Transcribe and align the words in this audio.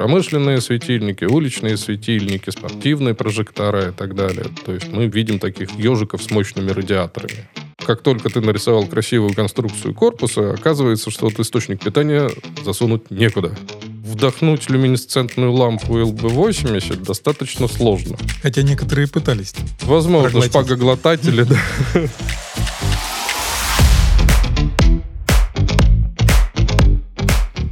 промышленные 0.00 0.62
светильники, 0.62 1.24
уличные 1.24 1.76
светильники, 1.76 2.48
спортивные 2.48 3.14
прожектора 3.14 3.90
и 3.90 3.92
так 3.92 4.14
далее. 4.14 4.46
То 4.64 4.72
есть 4.72 4.90
мы 4.90 5.08
видим 5.08 5.38
таких 5.38 5.72
ежиков 5.72 6.22
с 6.22 6.30
мощными 6.30 6.70
радиаторами. 6.70 7.46
Как 7.76 8.00
только 8.00 8.30
ты 8.30 8.40
нарисовал 8.40 8.86
красивую 8.86 9.34
конструкцию 9.34 9.92
корпуса, 9.92 10.54
оказывается, 10.54 11.10
что 11.10 11.26
вот 11.26 11.38
источник 11.38 11.84
питания 11.84 12.30
засунуть 12.64 13.10
некуда 13.10 13.54
вдохнуть 14.02 14.70
люминесцентную 14.70 15.52
лампу 15.52 15.98
LB80 15.98 17.04
достаточно 17.04 17.68
сложно. 17.68 18.16
Хотя 18.42 18.62
некоторые 18.62 19.06
пытались. 19.06 19.52
Возможно, 19.82 20.40
шпагоглотатели, 20.40 21.42
да. 21.42 21.58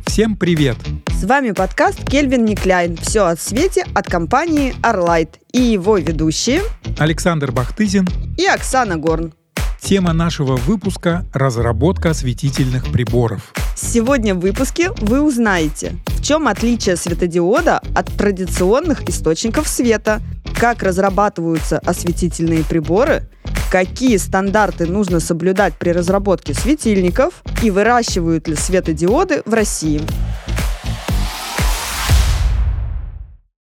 Всем 0.04 0.36
привет! 0.36 0.76
С 1.18 1.24
вами 1.24 1.50
подкаст 1.50 2.08
Кельвин 2.08 2.44
Никляйн. 2.44 2.96
Все 2.96 3.24
о 3.24 3.34
свете 3.34 3.84
от 3.92 4.06
компании 4.06 4.72
Arlight 4.82 5.30
и 5.52 5.60
его 5.60 5.98
ведущие 5.98 6.62
Александр 6.96 7.50
Бахтызин 7.50 8.06
и 8.36 8.46
Оксана 8.46 8.98
Горн. 8.98 9.34
Тема 9.80 10.12
нашего 10.12 10.54
выпуска– 10.54 11.26
разработка 11.34 12.10
осветительных 12.10 12.92
приборов. 12.92 13.52
Сегодня 13.74 14.32
в 14.36 14.38
выпуске 14.38 14.92
вы 15.00 15.20
узнаете, 15.20 15.96
в 16.06 16.22
чем 16.22 16.46
отличие 16.46 16.94
светодиода 16.94 17.80
от 17.96 18.06
традиционных 18.16 19.08
источников 19.08 19.66
света, 19.66 20.20
как 20.56 20.84
разрабатываются 20.84 21.80
осветительные 21.80 22.62
приборы, 22.62 23.28
какие 23.72 24.18
стандарты 24.18 24.86
нужно 24.86 25.18
соблюдать 25.18 25.74
при 25.80 25.90
разработке 25.90 26.54
светильников 26.54 27.42
и 27.60 27.72
выращивают 27.72 28.46
ли 28.46 28.54
светодиоды 28.54 29.42
в 29.44 29.52
России. 29.52 30.00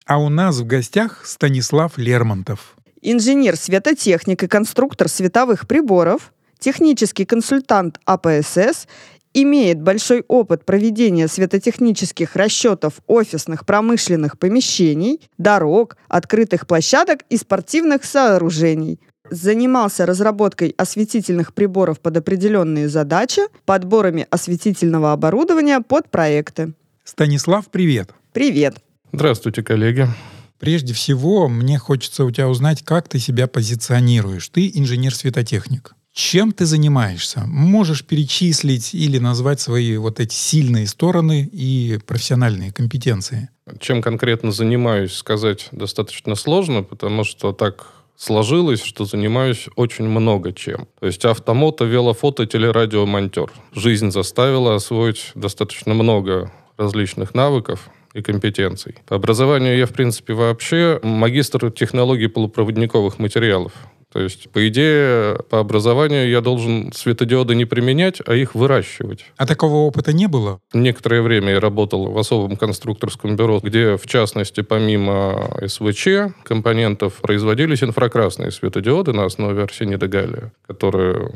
А 0.08 0.20
у 0.20 0.30
нас 0.30 0.60
в 0.60 0.66
гостях 0.66 1.26
Станислав 1.26 1.98
Лермонтов. 1.98 2.78
Инженер 3.02 3.58
светотехник 3.58 4.42
и 4.42 4.48
конструктор 4.48 5.10
световых 5.10 5.68
приборов, 5.68 6.32
технический 6.60 7.26
консультант 7.26 8.00
АПСС 8.06 8.88
имеет 9.34 9.82
большой 9.82 10.24
опыт 10.30 10.66
проведения 10.66 11.28
светотехнических 11.28 12.38
расчетов 12.38 13.02
офисных 13.06 13.66
промышленных 13.66 14.40
помещений, 14.40 15.20
дорог, 15.38 15.98
открытых 16.08 16.68
площадок 16.68 17.24
и 17.30 17.36
спортивных 17.36 18.06
сооружений. 18.06 19.02
Занимался 19.30 20.06
разработкой 20.06 20.74
осветительных 20.78 21.54
приборов 21.54 22.00
под 22.00 22.16
определенные 22.16 22.88
задачи, 22.88 23.42
подборами 23.66 24.26
осветительного 24.30 25.12
оборудования 25.12 25.82
под 25.82 26.10
проекты. 26.10 26.72
Станислав, 27.04 27.68
привет. 27.68 28.14
Привет. 28.32 28.78
Здравствуйте, 29.18 29.64
коллеги. 29.64 30.08
Прежде 30.60 30.94
всего, 30.94 31.48
мне 31.48 31.80
хочется 31.80 32.24
у 32.24 32.30
тебя 32.30 32.48
узнать, 32.48 32.84
как 32.84 33.10
ты 33.10 33.18
себя 33.18 33.48
позиционируешь. 33.48 34.48
Ты 34.50 34.70
инженер-светотехник. 34.72 35.96
Чем 36.14 36.52
ты 36.52 36.68
занимаешься? 36.68 37.42
Можешь 37.48 38.06
перечислить 38.06 38.94
или 38.94 39.18
назвать 39.18 39.60
свои 39.60 39.98
вот 39.98 40.20
эти 40.20 40.36
сильные 40.36 40.86
стороны 40.86 41.50
и 41.52 41.98
профессиональные 42.06 42.72
компетенции? 42.72 43.50
Чем 43.80 44.04
конкретно 44.04 44.52
занимаюсь, 44.52 45.14
сказать 45.14 45.70
достаточно 45.72 46.36
сложно, 46.36 46.84
потому 46.84 47.24
что 47.24 47.54
так 47.54 47.88
сложилось, 48.16 48.84
что 48.84 49.06
занимаюсь 49.06 49.66
очень 49.76 50.06
много 50.06 50.54
чем. 50.54 50.88
То 51.00 51.08
есть 51.08 51.26
автомото, 51.26 51.86
велофото, 51.86 52.46
телерадиомонтер. 52.46 53.52
Жизнь 53.72 54.12
заставила 54.12 54.76
освоить 54.76 55.32
достаточно 55.34 55.96
много 55.96 56.52
различных 56.78 57.34
навыков 57.34 57.90
и 58.14 58.22
компетенций. 58.22 58.96
По 59.08 59.16
образованию 59.16 59.78
я, 59.78 59.86
в 59.86 59.94
принципе, 59.94 60.34
вообще 60.34 61.00
магистр 61.04 61.72
технологий 61.72 62.28
полупроводниковых 62.28 63.20
материалов. 63.20 63.74
То 64.12 64.22
есть, 64.22 64.50
по 64.52 64.68
идее, 64.68 65.38
по 65.50 65.60
образованию 65.60 66.30
я 66.30 66.40
должен 66.40 66.92
светодиоды 66.94 67.56
не 67.56 67.66
применять, 67.66 68.22
а 68.26 68.36
их 68.36 68.56
выращивать. 68.56 69.26
А 69.36 69.46
такого 69.46 69.76
опыта 69.86 70.14
не 70.14 70.28
было? 70.28 70.60
Некоторое 70.74 71.22
время 71.22 71.54
я 71.54 71.60
работал 71.60 72.10
в 72.10 72.18
особом 72.18 72.56
конструкторском 72.56 73.36
бюро, 73.36 73.60
где, 73.62 73.98
в 73.98 74.08
частности, 74.08 74.62
помимо 74.62 75.60
СВЧ 75.66 76.34
компонентов, 76.44 77.16
производились 77.16 77.84
инфракрасные 77.84 78.52
светодиоды 78.52 79.12
на 79.12 79.26
основе 79.26 79.62
арсенида 79.62 80.08
галлия, 80.08 80.54
которые 80.66 81.34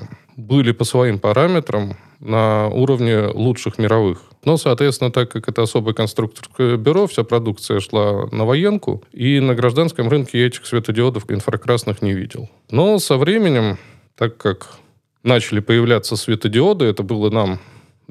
были 0.47 0.72
по 0.72 0.84
своим 0.84 1.19
параметрам 1.19 1.97
на 2.19 2.68
уровне 2.68 3.28
лучших 3.28 3.78
мировых. 3.78 4.24
Но, 4.44 4.57
соответственно, 4.57 5.12
так 5.12 5.31
как 5.31 5.47
это 5.47 5.62
особое 5.62 5.94
конструкторское 5.94 6.78
бюро, 6.78 7.07
вся 7.07 7.24
продукция 7.24 7.79
шла 7.79 8.28
на 8.31 8.46
военку, 8.46 9.03
и 9.12 9.40
на 9.40 9.56
гражданском 9.56 10.09
рынке 10.09 10.40
я 10.40 10.47
этих 10.47 10.66
светодиодов 10.66 11.30
инфракрасных 11.30 12.01
не 12.01 12.13
видел. 12.13 12.50
Но 12.69 13.00
со 13.00 13.18
временем, 13.18 13.78
так 14.16 14.38
как 14.38 14.68
начали 15.24 15.59
появляться 15.59 16.16
светодиоды, 16.16 16.85
это 16.85 17.03
было 17.03 17.30
нам 17.30 17.59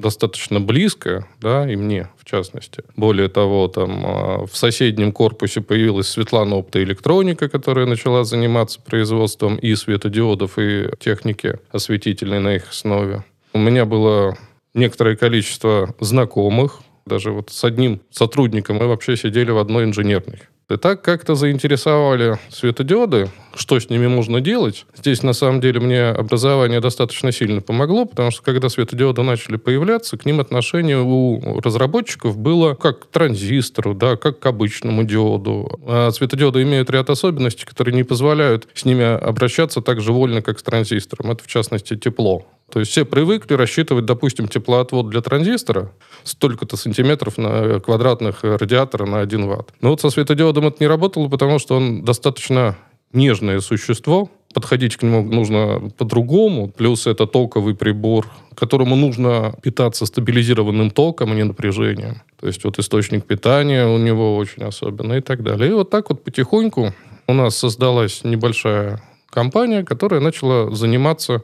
достаточно 0.01 0.61
близко, 0.61 1.27
да, 1.41 1.71
и 1.71 1.77
мне 1.77 2.09
в 2.17 2.25
частности. 2.25 2.83
Более 2.97 3.29
того, 3.29 3.69
там 3.69 4.03
а, 4.05 4.47
в 4.47 4.57
соседнем 4.57 5.13
корпусе 5.13 5.61
появилась 5.61 6.09
Светлана 6.09 6.57
Оптоэлектроника, 6.57 7.49
которая 7.49 7.87
начала 7.87 8.25
заниматься 8.25 8.81
производством 8.81 9.57
и 9.57 9.75
светодиодов, 9.75 10.59
и 10.59 10.91
техники 10.99 11.59
осветительной 11.71 12.41
на 12.41 12.57
их 12.57 12.71
основе. 12.71 13.25
У 13.53 13.59
меня 13.59 13.85
было 13.85 14.37
некоторое 14.75 15.17
количество 15.17 15.95
знакомых, 16.01 16.81
даже 17.07 17.33
вот 17.33 17.51
с 17.51 17.65
одним 17.65 18.01
сотрудником 18.11 18.77
мы 18.77 18.87
вообще 18.87 19.17
сидели 19.17 19.51
в 19.51 19.59
одной 19.59 19.85
инженерной. 19.85 20.43
И 20.71 20.77
так 20.77 21.03
как-то 21.03 21.35
заинтересовали 21.35 22.39
светодиоды, 22.49 23.29
что 23.55 23.81
с 23.81 23.91
ними 23.91 24.07
можно 24.07 24.41
делать. 24.41 24.87
Здесь, 24.97 25.23
на 25.23 25.33
самом 25.33 25.61
деле, 25.61 25.81
мне 25.81 26.05
образование 26.05 26.81
достаточно 26.81 27.33
сильно 27.33 27.61
помогло, 27.61 28.05
потому 28.05 28.31
что 28.31 28.43
когда 28.43 28.69
светодиоды 28.69 29.23
начали 29.23 29.57
появляться, 29.57 30.17
к 30.17 30.25
ним 30.25 30.39
отношение 30.39 30.99
у 30.99 31.61
разработчиков 31.61 32.39
было 32.39 32.75
как 32.75 33.01
к 33.01 33.07
транзистору, 33.07 33.95
да, 33.95 34.17
как 34.17 34.39
к 34.39 34.47
обычному 34.47 35.03
диоду. 35.03 35.81
А 35.87 36.11
светодиоды 36.13 36.63
имеют 36.63 36.89
ряд 36.91 37.11
особенностей, 37.11 37.67
которые 37.67 37.95
не 37.95 38.05
позволяют 38.05 38.69
с 38.75 38.85
ними 38.85 39.05
обращаться 39.05 39.81
так 39.81 40.01
же 40.01 40.13
вольно, 40.13 40.41
как 40.41 40.61
с 40.61 40.63
транзистором. 40.63 41.33
Это, 41.33 41.43
в 41.43 41.49
частности, 41.49 41.97
тепло. 41.97 42.47
То 42.71 42.81
есть 42.81 42.91
все 42.93 43.05
привыкли 43.05 43.55
рассчитывать, 43.55 44.05
допустим, 44.05 44.49
теплоотвод 44.49 45.09
для 45.09 45.21
транзистора 45.21 45.93
столько-то 46.25 46.77
сантиметров 46.77 47.39
на 47.39 47.81
квадратных 47.81 48.43
радиатора 48.43 49.07
на 49.07 49.21
1 49.21 49.47
ватт. 49.47 49.73
Но 49.81 49.91
вот 49.91 50.01
со 50.01 50.11
светодиодом 50.11 50.67
это 50.67 50.77
не 50.81 50.87
работало, 50.87 51.29
потому 51.29 51.59
что 51.59 51.77
он 51.77 52.05
достаточно 52.05 52.77
нежное 53.13 53.61
существо, 53.61 54.31
подходить 54.55 54.97
к 54.97 55.03
нему 55.03 55.23
нужно 55.23 55.91
по-другому. 55.97 56.69
Плюс 56.69 57.07
это 57.07 57.27
токовый 57.27 57.75
прибор, 57.75 58.27
которому 58.55 58.97
нужно 58.97 59.55
питаться 59.63 60.07
стабилизированным 60.07 60.91
током, 60.91 61.33
а 61.33 61.35
не 61.35 61.45
напряжением. 61.45 62.23
То 62.41 62.47
есть 62.47 62.65
вот 62.65 62.79
источник 62.79 63.25
питания 63.25 63.87
у 63.87 63.99
него 63.99 64.37
очень 64.37 64.63
особенный 64.65 65.19
и 65.19 65.21
так 65.23 65.43
далее. 65.43 65.71
И 65.71 65.73
вот 65.73 65.91
так 65.91 66.11
вот 66.11 66.25
потихоньку 66.25 66.93
у 67.27 67.33
нас 67.33 67.57
создалась 67.57 68.25
небольшая 68.25 69.03
компания, 69.29 69.85
которая 69.85 70.21
начала 70.21 70.75
заниматься 70.75 71.43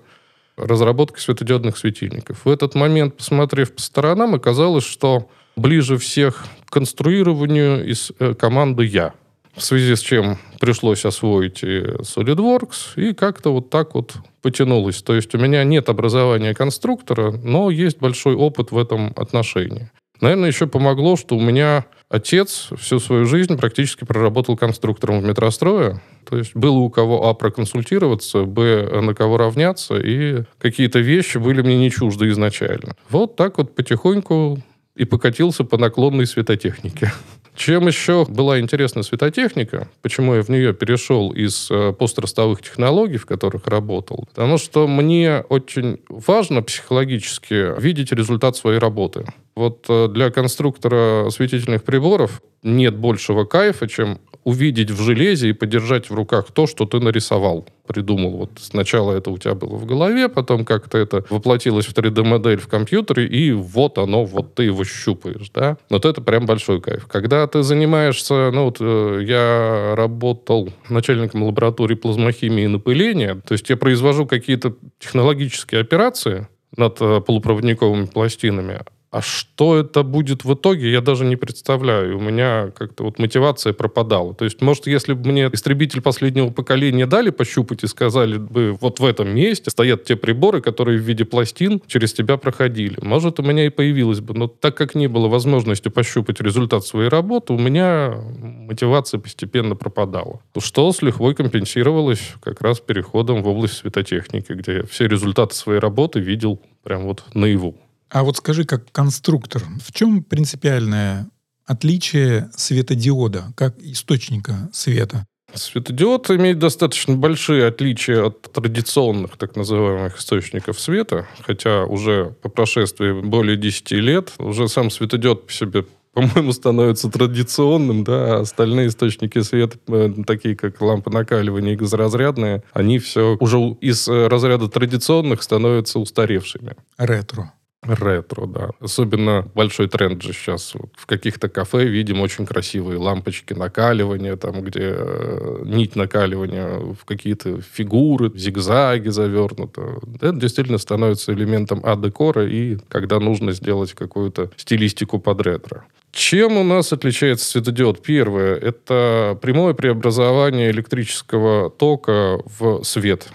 разработкой 0.56 1.20
светодиодных 1.20 1.76
светильников. 1.76 2.44
В 2.44 2.50
этот 2.50 2.74
момент, 2.74 3.16
посмотрев 3.16 3.74
по 3.74 3.80
сторонам, 3.80 4.34
оказалось, 4.34 4.84
что 4.84 5.28
ближе 5.56 5.98
всех 5.98 6.46
к 6.66 6.72
конструированию 6.72 7.86
из 7.88 8.12
э, 8.18 8.34
команды 8.34 8.84
я. 8.84 9.14
В 9.54 9.62
связи 9.62 9.94
с 9.94 10.00
чем 10.00 10.38
пришлось 10.60 11.06
освоить 11.06 11.62
и 11.62 11.80
SolidWorks, 11.80 12.96
и 12.96 13.14
как-то 13.14 13.54
вот 13.54 13.70
так 13.70 13.94
вот 13.94 14.14
потянулось. 14.42 15.02
То 15.02 15.14
есть 15.14 15.34
у 15.34 15.38
меня 15.38 15.64
нет 15.64 15.88
образования 15.88 16.54
конструктора, 16.54 17.32
но 17.32 17.70
есть 17.70 17.98
большой 17.98 18.34
опыт 18.34 18.70
в 18.70 18.76
этом 18.76 19.14
отношении. 19.16 19.90
Наверное, 20.20 20.48
еще 20.48 20.66
помогло, 20.66 21.16
что 21.16 21.36
у 21.36 21.40
меня 21.40 21.86
отец 22.08 22.68
всю 22.78 22.98
свою 23.00 23.26
жизнь 23.26 23.56
практически 23.56 24.04
проработал 24.04 24.56
конструктором 24.56 25.20
в 25.20 25.24
метрострое. 25.24 26.00
То 26.28 26.36
есть 26.38 26.54
было 26.54 26.78
у 26.78 26.90
кого, 26.90 27.28
а, 27.28 27.34
проконсультироваться, 27.34 28.44
б, 28.44 29.00
на 29.00 29.14
кого 29.14 29.36
равняться, 29.36 29.96
и 29.96 30.44
какие-то 30.58 30.98
вещи 30.98 31.38
были 31.38 31.62
мне 31.62 31.76
не 31.76 31.90
чужды 31.90 32.28
изначально. 32.30 32.96
Вот 33.10 33.36
так 33.36 33.58
вот 33.58 33.74
потихоньку 33.74 34.62
и 34.96 35.04
покатился 35.04 35.64
по 35.64 35.76
наклонной 35.76 36.26
светотехнике. 36.26 37.12
Чем 37.54 37.86
еще 37.86 38.26
была 38.26 38.60
интересна 38.60 39.02
светотехника, 39.02 39.88
почему 40.02 40.34
я 40.34 40.42
в 40.42 40.48
нее 40.50 40.74
перешел 40.74 41.30
из 41.30 41.70
э, 41.70 41.92
постростовых 41.92 42.60
технологий, 42.60 43.16
в 43.16 43.24
которых 43.24 43.66
работал, 43.66 44.26
потому 44.28 44.58
что 44.58 44.86
мне 44.86 45.42
очень 45.48 46.00
важно 46.08 46.62
психологически 46.62 47.80
видеть 47.80 48.12
результат 48.12 48.56
своей 48.56 48.78
работы. 48.78 49.24
Вот 49.56 49.86
э, 49.88 50.08
для 50.08 50.30
конструктора 50.30 51.26
осветительных 51.26 51.82
приборов 51.82 52.42
нет 52.62 52.94
большего 52.94 53.44
кайфа, 53.44 53.88
чем 53.88 54.20
увидеть 54.44 54.90
в 54.90 55.02
железе 55.02 55.48
и 55.48 55.52
подержать 55.52 56.10
в 56.10 56.14
руках 56.14 56.52
то, 56.52 56.66
что 56.66 56.84
ты 56.84 57.00
нарисовал, 57.00 57.66
придумал. 57.88 58.30
Вот 58.32 58.50
сначала 58.60 59.12
это 59.12 59.30
у 59.30 59.38
тебя 59.38 59.54
было 59.54 59.76
в 59.76 59.86
голове, 59.86 60.28
потом 60.28 60.64
как-то 60.64 60.98
это 60.98 61.24
воплотилось 61.30 61.86
в 61.86 61.94
3D-модель 61.94 62.58
в 62.58 62.68
компьютере, 62.68 63.26
и 63.26 63.50
вот 63.52 63.98
оно, 63.98 64.24
вот 64.24 64.54
ты 64.54 64.64
его 64.64 64.84
щупаешь, 64.84 65.50
да. 65.52 65.78
Вот 65.90 66.04
это 66.04 66.20
прям 66.20 66.46
большой 66.46 66.80
кайф. 66.80 67.06
Когда 67.06 67.46
ты 67.46 67.62
занимаешься, 67.62 68.50
ну 68.52 68.66
вот 68.66 68.76
э, 68.80 69.22
я 69.26 69.94
работал 69.96 70.68
начальником 70.90 71.42
лаборатории 71.42 71.94
плазмохимии 71.94 72.64
и 72.64 72.68
напыления, 72.68 73.40
то 73.46 73.52
есть 73.52 73.68
я 73.70 73.76
произвожу 73.76 74.26
какие-то 74.26 74.76
технологические 75.00 75.80
операции, 75.80 76.46
над 76.76 77.00
э, 77.00 77.20
полупроводниковыми 77.20 78.06
пластинами. 78.06 78.80
А 79.10 79.22
что 79.22 79.78
это 79.78 80.02
будет 80.02 80.44
в 80.44 80.54
итоге, 80.54 80.90
я 80.90 81.00
даже 81.00 81.24
не 81.24 81.36
представляю. 81.36 82.18
У 82.18 82.20
меня 82.20 82.72
как-то 82.76 83.04
вот 83.04 83.18
мотивация 83.18 83.72
пропадала. 83.72 84.34
То 84.34 84.44
есть, 84.44 84.60
может, 84.60 84.86
если 84.86 85.12
бы 85.12 85.30
мне 85.30 85.48
истребитель 85.52 86.00
последнего 86.00 86.50
поколения 86.50 87.06
дали 87.06 87.30
пощупать 87.30 87.84
и 87.84 87.86
сказали 87.86 88.36
бы, 88.36 88.76
вот 88.80 88.98
в 88.98 89.04
этом 89.04 89.34
месте 89.34 89.70
стоят 89.70 90.04
те 90.04 90.16
приборы, 90.16 90.60
которые 90.60 90.98
в 90.98 91.02
виде 91.02 91.24
пластин 91.24 91.80
через 91.86 92.12
тебя 92.12 92.36
проходили. 92.36 92.96
Может, 93.00 93.38
у 93.38 93.42
меня 93.42 93.66
и 93.66 93.70
появилось 93.70 94.20
бы. 94.20 94.34
Но 94.34 94.48
так 94.48 94.76
как 94.76 94.94
не 94.94 95.06
было 95.06 95.28
возможности 95.28 95.88
пощупать 95.88 96.40
результат 96.40 96.84
своей 96.84 97.08
работы, 97.08 97.52
у 97.52 97.58
меня 97.58 98.14
мотивация 98.38 99.20
постепенно 99.20 99.76
пропадала. 99.76 100.40
Что 100.58 100.90
с 100.92 101.00
лихвой 101.00 101.34
компенсировалось 101.34 102.34
как 102.42 102.60
раз 102.60 102.80
переходом 102.80 103.42
в 103.42 103.48
область 103.48 103.74
светотехники, 103.74 104.52
где 104.52 104.76
я 104.78 104.82
все 104.84 105.06
результаты 105.06 105.54
своей 105.54 105.78
работы 105.78 106.18
видел 106.18 106.60
прям 106.82 107.04
вот 107.04 107.24
наяву. 107.34 107.76
А 108.10 108.22
вот 108.22 108.36
скажи, 108.36 108.64
как 108.64 108.90
конструктор, 108.92 109.62
в 109.82 109.92
чем 109.92 110.22
принципиальное 110.22 111.28
отличие 111.64 112.50
светодиода 112.54 113.52
как 113.56 113.78
источника 113.78 114.70
света? 114.72 115.26
Светодиод 115.54 116.30
имеет 116.30 116.58
достаточно 116.58 117.16
большие 117.16 117.66
отличия 117.66 118.24
от 118.24 118.42
традиционных 118.52 119.36
так 119.36 119.56
называемых 119.56 120.18
источников 120.18 120.78
света, 120.78 121.26
хотя 121.40 121.84
уже 121.84 122.36
по 122.42 122.48
прошествии 122.48 123.20
более 123.22 123.56
10 123.56 123.92
лет 123.92 124.32
уже 124.38 124.68
сам 124.68 124.90
светодиод 124.90 125.46
по 125.46 125.52
себе 125.52 125.84
по-моему, 126.16 126.52
становится 126.52 127.10
традиционным, 127.10 128.02
да, 128.02 128.36
а 128.36 128.40
остальные 128.40 128.88
источники 128.88 129.42
света, 129.42 129.76
э, 129.88 130.14
такие 130.26 130.56
как 130.56 130.80
лампы 130.80 131.10
накаливания 131.10 131.74
и 131.74 131.76
газоразрядные, 131.76 132.62
они 132.72 132.98
все 132.98 133.36
уже 133.38 133.58
из 133.82 134.08
э, 134.08 134.26
разряда 134.26 134.68
традиционных 134.68 135.42
становятся 135.42 135.98
устаревшими. 135.98 136.74
Ретро. 136.96 137.52
Ретро, 137.88 138.46
да. 138.46 138.70
Особенно 138.80 139.46
большой 139.54 139.88
тренд 139.88 140.22
же 140.22 140.32
сейчас. 140.32 140.74
В 140.94 141.06
каких-то 141.06 141.48
кафе 141.48 141.84
видим 141.84 142.20
очень 142.20 142.46
красивые 142.46 142.98
лампочки 142.98 143.52
накаливания, 143.52 144.36
там, 144.36 144.62
где 144.62 144.94
э, 144.96 145.62
нить 145.64 145.96
накаливания 145.96 146.78
в 146.78 147.04
какие-то 147.04 147.60
фигуры, 147.60 148.30
зигзаги 148.34 149.08
завернуты. 149.08 149.82
Это 150.20 150.32
действительно 150.32 150.78
становится 150.78 151.32
элементом 151.32 151.80
а-декора, 151.84 152.46
и 152.48 152.78
когда 152.88 153.20
нужно 153.20 153.52
сделать 153.52 153.92
какую-то 153.94 154.50
стилистику 154.56 155.18
под 155.18 155.40
ретро. 155.40 155.84
Чем 156.12 156.56
у 156.56 156.64
нас 156.64 156.92
отличается 156.92 157.44
светодиод? 157.44 158.02
Первое– 158.02 158.54
это 158.56 159.38
прямое 159.42 159.74
преобразование 159.74 160.70
электрического 160.70 161.68
тока 161.68 162.38
в 162.58 162.82
свет. 162.84 163.28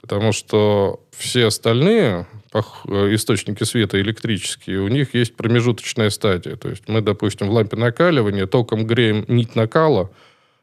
Потому 0.00 0.32
что 0.32 1.00
все 1.16 1.46
остальные 1.46 2.26
источники 2.54 3.64
света 3.64 4.00
электрические, 4.00 4.80
у 4.80 4.88
них 4.88 5.14
есть 5.14 5.36
промежуточная 5.36 6.10
стадия. 6.10 6.56
То 6.56 6.68
есть 6.68 6.88
мы, 6.88 7.00
допустим, 7.00 7.48
в 7.48 7.52
лампе 7.52 7.76
накаливания 7.76 8.46
током 8.46 8.86
греем 8.86 9.24
нить 9.28 9.56
накала, 9.56 10.10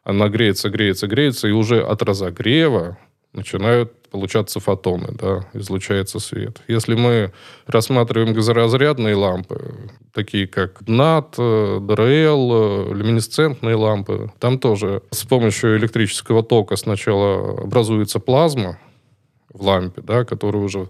она 0.04 0.30
греется, 0.30 0.70
греется, 0.70 1.08
греется, 1.08 1.48
и 1.48 1.52
уже 1.52 1.82
от 1.82 2.02
разогрева 2.02 2.98
начинают 3.34 3.94
получаться 4.10 4.60
фотоны, 4.60 5.10
да, 5.14 5.48
излучается 5.54 6.20
свет. 6.20 6.62
Если 6.68 6.96
мы 6.96 7.32
рассматриваем 7.66 8.34
газоразрядные 8.34 9.16
лампы, 9.16 9.90
такие 10.14 10.48
как 10.48 10.86
НАТ, 10.88 11.36
ДРЛ, 11.38 12.94
люминесцентные 12.94 13.76
лампы, 13.76 14.32
там 14.40 14.60
тоже 14.60 15.02
с 15.12 15.24
помощью 15.24 15.78
электрического 15.78 16.44
тока 16.44 16.76
сначала 16.76 17.62
образуется 17.62 18.20
плазма 18.20 18.80
в 19.54 19.66
лампе, 19.66 20.02
да, 20.02 20.26
которая 20.26 20.62
уже 20.62 20.88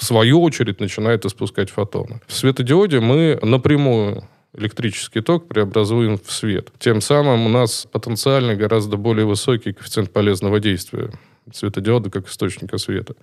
в 0.00 0.04
свою 0.04 0.40
очередь 0.40 0.80
начинает 0.80 1.26
испускать 1.26 1.68
фотоны. 1.68 2.22
В 2.26 2.32
светодиоде 2.32 3.00
мы 3.00 3.38
напрямую 3.42 4.24
электрический 4.56 5.20
ток 5.20 5.46
преобразуем 5.46 6.18
в 6.18 6.32
свет. 6.32 6.70
Тем 6.78 7.02
самым 7.02 7.44
у 7.44 7.48
нас 7.50 7.86
потенциально 7.92 8.54
гораздо 8.54 8.96
более 8.96 9.26
высокий 9.26 9.74
коэффициент 9.74 10.10
полезного 10.10 10.58
действия 10.58 11.10
светодиода 11.52 12.08
как 12.08 12.28
источника 12.28 12.78
света. 12.78 13.14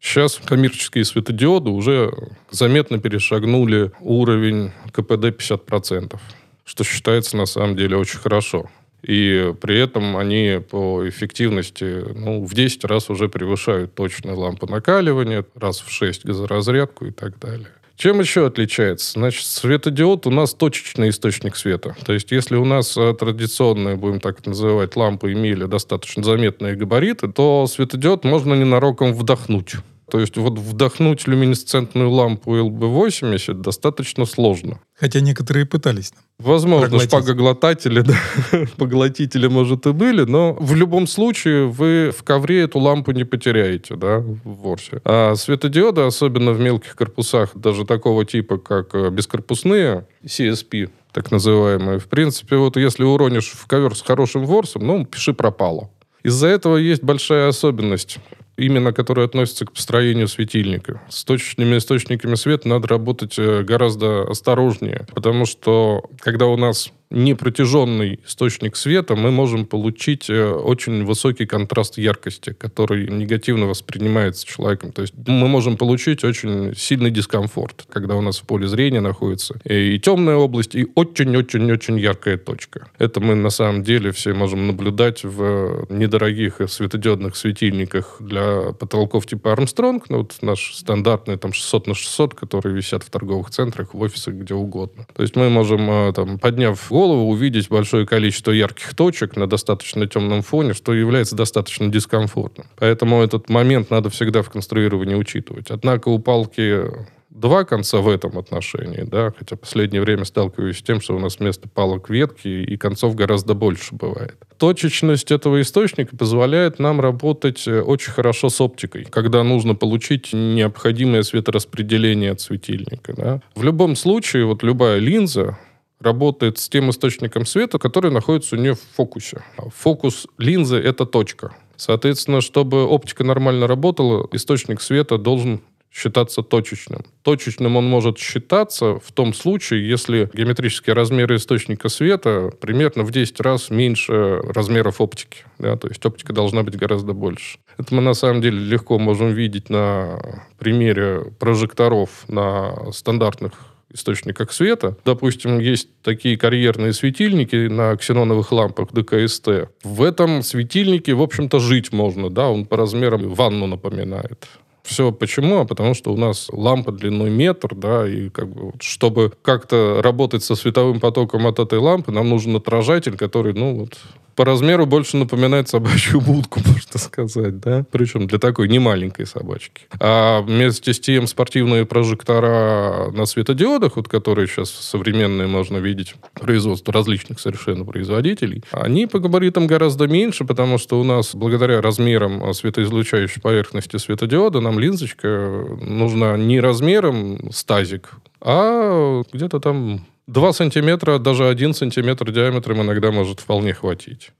Сейчас 0.00 0.40
коммерческие 0.42 1.04
светодиоды 1.04 1.68
уже 1.68 2.12
заметно 2.50 2.98
перешагнули 2.98 3.92
уровень 4.00 4.72
КПД 4.90 5.26
50%, 5.38 6.18
что 6.64 6.84
считается 6.84 7.36
на 7.36 7.44
самом 7.44 7.76
деле 7.76 7.98
очень 7.98 8.18
хорошо. 8.18 8.70
И 9.02 9.52
при 9.60 9.78
этом 9.80 10.16
они 10.16 10.60
по 10.70 11.08
эффективности 11.08 12.04
ну, 12.14 12.44
в 12.44 12.54
10 12.54 12.84
раз 12.84 13.10
уже 13.10 13.28
превышают 13.28 13.94
точную 13.94 14.38
лампу 14.38 14.66
накаливания, 14.66 15.44
раз 15.56 15.80
в 15.80 15.90
6 15.90 16.24
газоразрядку 16.24 17.06
и 17.06 17.10
так 17.10 17.38
далее. 17.38 17.68
Чем 17.96 18.20
еще 18.20 18.46
отличается? 18.46 19.12
Значит, 19.12 19.44
светодиод 19.44 20.26
у 20.26 20.30
нас 20.30 20.54
точечный 20.54 21.10
источник 21.10 21.56
света. 21.56 21.94
То 22.04 22.12
есть, 22.12 22.32
если 22.32 22.56
у 22.56 22.64
нас 22.64 22.96
э, 22.96 23.14
традиционные, 23.14 23.96
будем 23.96 24.18
так 24.18 24.44
называть, 24.46 24.96
лампы 24.96 25.32
имели 25.32 25.66
достаточно 25.66 26.22
заметные 26.24 26.74
габариты, 26.74 27.28
то 27.30 27.66
светодиод 27.66 28.24
можно 28.24 28.54
ненароком 28.54 29.12
вдохнуть. 29.12 29.74
То 30.12 30.20
есть 30.20 30.36
вот 30.36 30.58
вдохнуть 30.58 31.26
люминесцентную 31.26 32.10
лампу 32.10 32.54
LB80 32.54 33.54
достаточно 33.54 34.26
сложно. 34.26 34.78
Хотя 34.94 35.20
некоторые 35.20 35.64
пытались. 35.64 36.12
Возможно, 36.38 37.00
шпагоглотатели, 37.00 38.02
да, 38.02 38.14
поглотители, 38.76 39.46
может, 39.46 39.86
и 39.86 39.92
были, 39.92 40.24
но 40.24 40.52
в 40.60 40.74
любом 40.74 41.06
случае 41.06 41.66
вы 41.66 42.12
в 42.14 42.24
ковре 42.24 42.60
эту 42.60 42.78
лампу 42.78 43.12
не 43.12 43.24
потеряете, 43.24 43.96
да, 43.96 44.18
в 44.18 44.38
ворсе. 44.44 45.00
А 45.06 45.34
светодиоды, 45.34 46.02
особенно 46.02 46.52
в 46.52 46.60
мелких 46.60 46.94
корпусах, 46.94 47.52
даже 47.54 47.86
такого 47.86 48.26
типа, 48.26 48.58
как 48.58 48.94
э, 48.94 49.08
бескорпусные, 49.08 50.06
CSP, 50.26 50.90
так 51.12 51.30
называемые, 51.30 51.98
в 51.98 52.08
принципе, 52.08 52.56
вот 52.56 52.76
если 52.76 53.04
уронишь 53.04 53.52
в 53.52 53.66
ковер 53.66 53.96
с 53.96 54.02
хорошим 54.02 54.44
ворсом, 54.44 54.86
ну, 54.86 55.06
пиши 55.06 55.32
пропало. 55.32 55.88
Из-за 56.22 56.48
этого 56.48 56.76
есть 56.76 57.02
большая 57.02 57.48
особенность 57.48 58.18
именно 58.56 58.92
которые 58.92 59.24
относятся 59.26 59.64
к 59.64 59.72
построению 59.72 60.28
светильника. 60.28 61.02
С 61.08 61.24
точечными 61.24 61.78
источниками 61.78 62.34
света 62.34 62.68
надо 62.68 62.88
работать 62.88 63.38
э, 63.38 63.62
гораздо 63.62 64.22
осторожнее, 64.22 65.06
потому 65.14 65.46
что 65.46 66.04
когда 66.20 66.46
у 66.46 66.56
нас 66.56 66.92
непротяженный 67.12 68.20
источник 68.26 68.76
света, 68.76 69.14
мы 69.14 69.30
можем 69.30 69.66
получить 69.66 70.30
э, 70.30 70.50
очень 70.50 71.04
высокий 71.04 71.46
контраст 71.46 71.98
яркости, 71.98 72.52
который 72.52 73.08
негативно 73.08 73.66
воспринимается 73.66 74.46
человеком. 74.46 74.92
То 74.92 75.02
есть 75.02 75.14
мы 75.26 75.46
можем 75.48 75.76
получить 75.76 76.24
очень 76.24 76.74
сильный 76.76 77.10
дискомфорт, 77.10 77.84
когда 77.90 78.16
у 78.16 78.20
нас 78.20 78.38
в 78.38 78.44
поле 78.44 78.66
зрения 78.66 79.00
находится 79.00 79.60
и 79.64 79.98
темная 79.98 80.36
область, 80.36 80.74
и 80.74 80.86
очень-очень-очень 80.94 81.98
яркая 81.98 82.38
точка. 82.38 82.88
Это 82.98 83.20
мы 83.20 83.34
на 83.34 83.50
самом 83.50 83.82
деле 83.82 84.10
все 84.12 84.32
можем 84.32 84.66
наблюдать 84.66 85.24
в 85.24 85.86
недорогих 85.90 86.60
светодиодных 86.66 87.36
светильниках 87.36 88.16
для 88.20 88.72
потолков 88.72 89.26
типа 89.26 89.52
Армстронг, 89.52 90.08
ну, 90.08 90.18
вот 90.18 90.36
наш 90.40 90.74
стандартный 90.74 91.36
там 91.36 91.52
600 91.52 91.86
на 91.88 91.94
600, 91.94 92.34
которые 92.34 92.74
висят 92.74 93.02
в 93.02 93.10
торговых 93.10 93.50
центрах, 93.50 93.94
в 93.94 94.00
офисах, 94.00 94.34
где 94.34 94.54
угодно. 94.54 95.06
То 95.14 95.22
есть 95.22 95.36
мы 95.36 95.50
можем, 95.50 95.90
э, 95.90 96.12
там, 96.14 96.38
подняв 96.38 96.90
увидеть 97.10 97.68
большое 97.68 98.06
количество 98.06 98.52
ярких 98.52 98.94
точек 98.94 99.36
на 99.36 99.46
достаточно 99.46 100.06
темном 100.06 100.42
фоне, 100.42 100.74
что 100.74 100.94
является 100.94 101.36
достаточно 101.36 101.88
дискомфортным. 101.88 102.66
Поэтому 102.76 103.22
этот 103.22 103.48
момент 103.48 103.90
надо 103.90 104.10
всегда 104.10 104.42
в 104.42 104.50
конструировании 104.50 105.14
учитывать. 105.14 105.70
Однако 105.70 106.08
у 106.08 106.18
палки 106.18 106.86
два 107.32 107.64
конца 107.64 107.98
в 107.98 108.08
этом 108.08 108.38
отношении, 108.38 109.02
да, 109.02 109.32
хотя 109.36 109.56
в 109.56 109.60
последнее 109.60 110.02
время 110.02 110.24
сталкиваюсь 110.24 110.78
с 110.78 110.82
тем, 110.82 111.00
что 111.00 111.16
у 111.16 111.18
нас 111.18 111.38
вместо 111.38 111.68
палок 111.68 112.10
ветки 112.10 112.48
и 112.48 112.76
концов 112.76 113.14
гораздо 113.14 113.54
больше 113.54 113.94
бывает. 113.94 114.36
Точечность 114.58 115.32
этого 115.32 115.60
источника 115.60 116.16
позволяет 116.16 116.78
нам 116.78 117.00
работать 117.00 117.66
э, 117.66 117.80
очень 117.80 118.12
хорошо 118.12 118.48
с 118.48 118.60
оптикой, 118.60 119.04
когда 119.04 119.42
нужно 119.42 119.74
получить 119.74 120.32
необходимое 120.32 121.22
светораспределение 121.22 122.32
от 122.32 122.40
светильника. 122.40 123.14
Да. 123.14 123.40
В 123.54 123.62
любом 123.62 123.96
случае, 123.96 124.44
вот 124.44 124.62
любая 124.62 124.98
линза, 124.98 125.58
работает 126.02 126.58
с 126.58 126.68
тем 126.68 126.90
источником 126.90 127.46
света, 127.46 127.78
который 127.78 128.10
находится 128.10 128.56
у 128.56 128.58
нее 128.58 128.74
в 128.74 128.80
фокусе. 128.96 129.42
Фокус 129.76 130.26
линзы— 130.38 130.76
это 130.78 131.06
точка. 131.06 131.54
Соответственно, 131.76 132.40
чтобы 132.40 132.84
оптика 132.84 133.24
нормально 133.24 133.66
работала, 133.66 134.28
источник 134.32 134.80
света 134.80 135.18
должен 135.18 135.62
считаться 135.92 136.42
точечным. 136.42 137.04
Точечным 137.22 137.76
он 137.76 137.86
может 137.86 138.18
считаться 138.18 138.98
в 138.98 139.12
том 139.12 139.34
случае, 139.34 139.86
если 139.86 140.30
геометрические 140.32 140.94
размеры 140.94 141.36
источника 141.36 141.88
света 141.90 142.50
примерно 142.60 143.02
в 143.02 143.10
10 143.10 143.40
раз 143.40 143.68
меньше 143.68 144.38
размеров 144.42 145.00
оптики. 145.00 145.44
Да? 145.58 145.76
То 145.76 145.88
есть 145.88 146.04
оптика 146.06 146.32
должна 146.32 146.62
быть 146.62 146.76
гораздо 146.76 147.12
больше. 147.12 147.58
Это 147.76 147.94
мы 147.94 148.00
на 148.00 148.14
самом 148.14 148.40
деле 148.40 148.58
легко 148.58 148.98
можем 148.98 149.32
видеть 149.32 149.68
на 149.68 150.18
примере 150.58 151.32
прожекторов 151.38 152.24
на 152.28 152.90
стандартных 152.92 153.52
источниках 153.94 154.52
света. 154.52 154.96
Допустим, 155.04 155.58
есть 155.58 155.88
такие 156.02 156.36
карьерные 156.36 156.92
светильники 156.92 157.68
на 157.68 157.96
ксеноновых 157.96 158.52
лампах 158.52 158.92
ДКСТ. 158.92 159.68
В 159.82 160.02
этом 160.02 160.42
светильнике, 160.42 161.14
в 161.14 161.22
общем-то, 161.22 161.58
жить 161.58 161.92
можно. 161.92 162.30
Да? 162.30 162.48
Он 162.48 162.66
по 162.66 162.76
размерам 162.76 163.28
ванну 163.34 163.66
напоминает. 163.66 164.48
Все 164.82 165.12
почему? 165.12 165.60
А 165.60 165.64
потому 165.64 165.94
что 165.94 166.12
у 166.12 166.16
нас 166.16 166.48
лампа 166.50 166.92
длиной 166.92 167.30
метр, 167.30 167.74
да, 167.74 168.08
и 168.08 168.28
как 168.28 168.48
бы, 168.48 168.72
чтобы 168.80 169.32
как-то 169.42 170.00
работать 170.02 170.42
со 170.42 170.54
световым 170.54 171.00
потоком 171.00 171.46
от 171.46 171.58
этой 171.58 171.78
лампы, 171.78 172.10
нам 172.10 172.28
нужен 172.28 172.56
отражатель, 172.56 173.16
который, 173.16 173.54
ну, 173.54 173.76
вот, 173.76 173.98
по 174.34 174.44
размеру 174.44 174.86
больше 174.86 175.16
напоминает 175.16 175.68
собачью 175.68 176.20
будку, 176.20 176.60
можно 176.66 176.98
сказать, 176.98 177.60
да? 177.60 177.84
Причем 177.90 178.26
для 178.26 178.38
такой 178.38 178.68
немаленькой 178.68 179.26
собачки. 179.26 179.86
А 180.00 180.40
вместе 180.42 180.92
с 180.92 181.00
тем 181.00 181.26
спортивные 181.26 181.84
прожектора 181.84 183.10
на 183.12 183.26
светодиодах, 183.26 183.96
вот 183.96 184.08
которые 184.08 184.46
сейчас 184.46 184.70
современные 184.70 185.48
можно 185.48 185.78
видеть, 185.78 186.14
производство 186.34 186.92
различных 186.92 187.40
совершенно 187.40 187.84
производителей, 187.84 188.64
они 188.72 189.06
по 189.06 189.18
габаритам 189.18 189.66
гораздо 189.66 190.06
меньше, 190.06 190.44
потому 190.44 190.78
что 190.78 191.00
у 191.00 191.04
нас 191.04 191.34
благодаря 191.34 191.80
размерам 191.80 192.52
светоизлучающей 192.54 193.40
поверхности 193.40 193.96
светодиода 193.96 194.60
нам 194.60 194.71
линзочка 194.78 195.76
нужна 195.80 196.36
не 196.36 196.60
размером 196.60 197.52
стазик, 197.52 198.10
а 198.40 199.22
где-то 199.32 199.60
там 199.60 200.06
2 200.26 200.52
сантиметра, 200.52 201.18
даже 201.18 201.48
1 201.48 201.74
сантиметр 201.74 202.30
диаметром 202.30 202.82
иногда 202.82 203.10
может 203.10 203.40
вполне 203.40 203.74
хватить. 203.74 204.30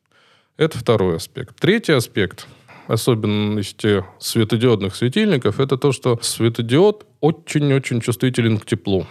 Это 0.57 0.79
второй 0.79 1.17
аспект. 1.17 1.59
Третий 1.61 1.93
аспект 1.93 2.47
особенности 2.87 4.05
светодиодных 4.19 4.95
светильников, 4.95 5.61
это 5.61 5.77
то, 5.77 5.93
что 5.93 6.19
светодиод 6.23 7.07
очень-очень 7.21 8.01
чувствителен 8.01 8.59
к 8.59 8.67
теплу. 8.67 9.07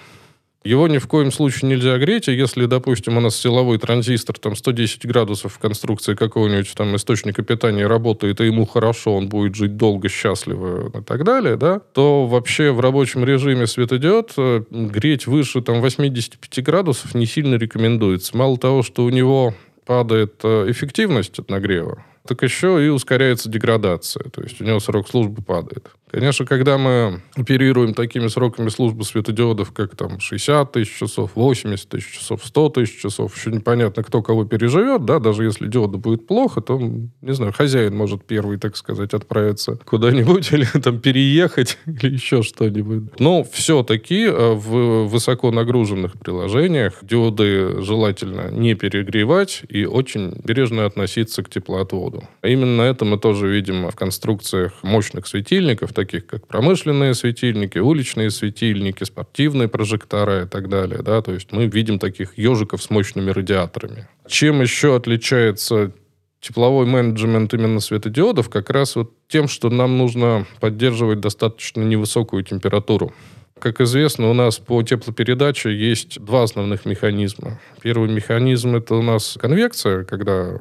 Его 0.63 0.87
ни 0.87 0.99
в 0.99 1.07
коем 1.07 1.31
случае 1.31 1.71
нельзя 1.71 1.97
греть, 1.97 2.27
и 2.27 2.33
если, 2.33 2.67
допустим, 2.67 3.17
у 3.17 3.19
нас 3.19 3.35
силовой 3.35 3.79
транзистор 3.79 4.37
там 4.37 4.55
110 4.55 5.07
градусов 5.07 5.53
в 5.53 5.59
конструкции 5.59 6.13
какого-нибудь 6.13 6.71
там 6.75 6.95
источника 6.95 7.41
питания 7.41 7.87
работает, 7.87 8.41
и 8.41 8.45
ему 8.45 8.67
хорошо, 8.67 9.15
он 9.15 9.27
будет 9.27 9.55
жить 9.55 9.75
долго, 9.75 10.07
счастливо 10.07 10.99
и 10.99 11.03
так 11.03 11.23
далее, 11.23 11.57
да, 11.57 11.79
то 11.79 12.27
вообще 12.27 12.71
в 12.71 12.79
рабочем 12.79 13.25
режиме 13.25 13.65
светодиод 13.65 14.33
э, 14.37 14.63
греть 14.69 15.25
выше 15.25 15.61
там 15.61 15.81
85 15.81 16.63
градусов 16.63 17.15
не 17.15 17.25
сильно 17.25 17.55
рекомендуется. 17.55 18.37
Мало 18.37 18.57
того, 18.59 18.83
что 18.83 19.03
у 19.05 19.09
него 19.09 19.55
падает 19.87 20.41
э, 20.43 20.69
эффективность 20.69 21.39
от 21.39 21.49
нагрева, 21.49 22.05
так 22.27 22.43
еще 22.43 22.85
и 22.85 22.89
ускоряется 22.89 23.49
деградация. 23.49 24.25
То 24.29 24.43
есть 24.43 24.61
у 24.61 24.63
него 24.63 24.79
срок 24.79 25.09
службы 25.09 25.41
падает. 25.41 25.89
Конечно, 26.11 26.45
когда 26.45 26.77
мы 26.77 27.21
оперируем 27.35 27.93
такими 27.93 28.27
сроками 28.27 28.67
службы 28.67 29.05
светодиодов, 29.05 29.71
как 29.71 29.95
там 29.95 30.19
60 30.19 30.69
тысяч 30.73 30.97
часов, 30.97 31.31
80 31.35 31.87
тысяч 31.87 32.19
часов, 32.19 32.43
100 32.43 32.69
тысяч 32.69 32.99
часов, 33.01 33.35
еще 33.37 33.49
непонятно, 33.49 34.03
кто 34.03 34.21
кого 34.21 34.43
переживет, 34.43 35.05
да, 35.05 35.19
даже 35.19 35.45
если 35.45 35.67
диода 35.67 35.97
будет 35.97 36.27
плохо, 36.27 36.59
то, 36.59 36.77
не 36.77 37.33
знаю, 37.33 37.53
хозяин 37.53 37.95
может 37.95 38.25
первый, 38.25 38.57
так 38.57 38.75
сказать, 38.75 39.13
отправиться 39.13 39.79
куда-нибудь 39.85 40.51
или 40.51 40.65
там 40.83 40.99
переехать 40.99 41.77
или 41.85 42.13
еще 42.13 42.43
что-нибудь. 42.43 43.17
Но 43.19 43.45
все-таки 43.45 44.25
э, 44.25 44.51
в 44.53 45.07
высоко 45.07 45.51
нагруженных 45.51 46.19
приложениях 46.19 46.99
диоды 47.03 47.81
желательно 47.81 48.51
не 48.51 48.73
перегревать 48.73 49.63
и 49.69 49.85
очень 49.85 50.33
бережно 50.43 50.85
относиться 50.85 51.41
к 51.41 51.49
теплоотводу. 51.49 52.25
Именно 52.43 52.81
это 52.81 53.05
мы 53.05 53.17
тоже 53.17 53.47
видим 53.47 53.89
в 53.89 53.95
конструкциях 53.95 54.73
мощных 54.83 55.25
светильников, 55.25 55.93
таких 56.05 56.25
как 56.25 56.47
промышленные 56.47 57.13
светильники, 57.13 57.77
уличные 57.77 58.31
светильники, 58.31 59.03
спортивные 59.03 59.67
прожектора 59.67 60.43
и 60.43 60.47
так 60.47 60.67
далее. 60.67 61.01
Да? 61.03 61.21
То 61.21 61.31
есть 61.33 61.51
мы 61.51 61.67
видим 61.67 61.99
таких 61.99 62.37
ежиков 62.37 62.81
с 62.81 62.89
мощными 62.89 63.29
радиаторами. 63.29 64.07
Чем 64.27 64.61
еще 64.61 64.95
отличается 64.95 65.91
тепловой 66.39 66.87
менеджмент 66.87 67.53
именно 67.53 67.79
светодиодов 67.79 68.49
как 68.49 68.71
раз 68.71 68.95
вот 68.95 69.11
тем, 69.27 69.47
что 69.47 69.69
нам 69.69 69.97
нужно 69.97 70.47
поддерживать 70.59 71.19
достаточно 71.19 71.81
невысокую 71.81 72.43
температуру. 72.43 73.13
Как 73.59 73.79
известно, 73.79 74.31
у 74.31 74.33
нас 74.33 74.57
по 74.57 74.81
теплопередаче 74.81 75.71
есть 75.71 76.19
два 76.19 76.43
основных 76.43 76.85
механизма. 76.85 77.59
Первый 77.83 78.09
механизм– 78.09 78.75
это 78.77 78.95
у 78.95 79.03
нас 79.03 79.37
конвекция, 79.39 80.03
когда 80.03 80.57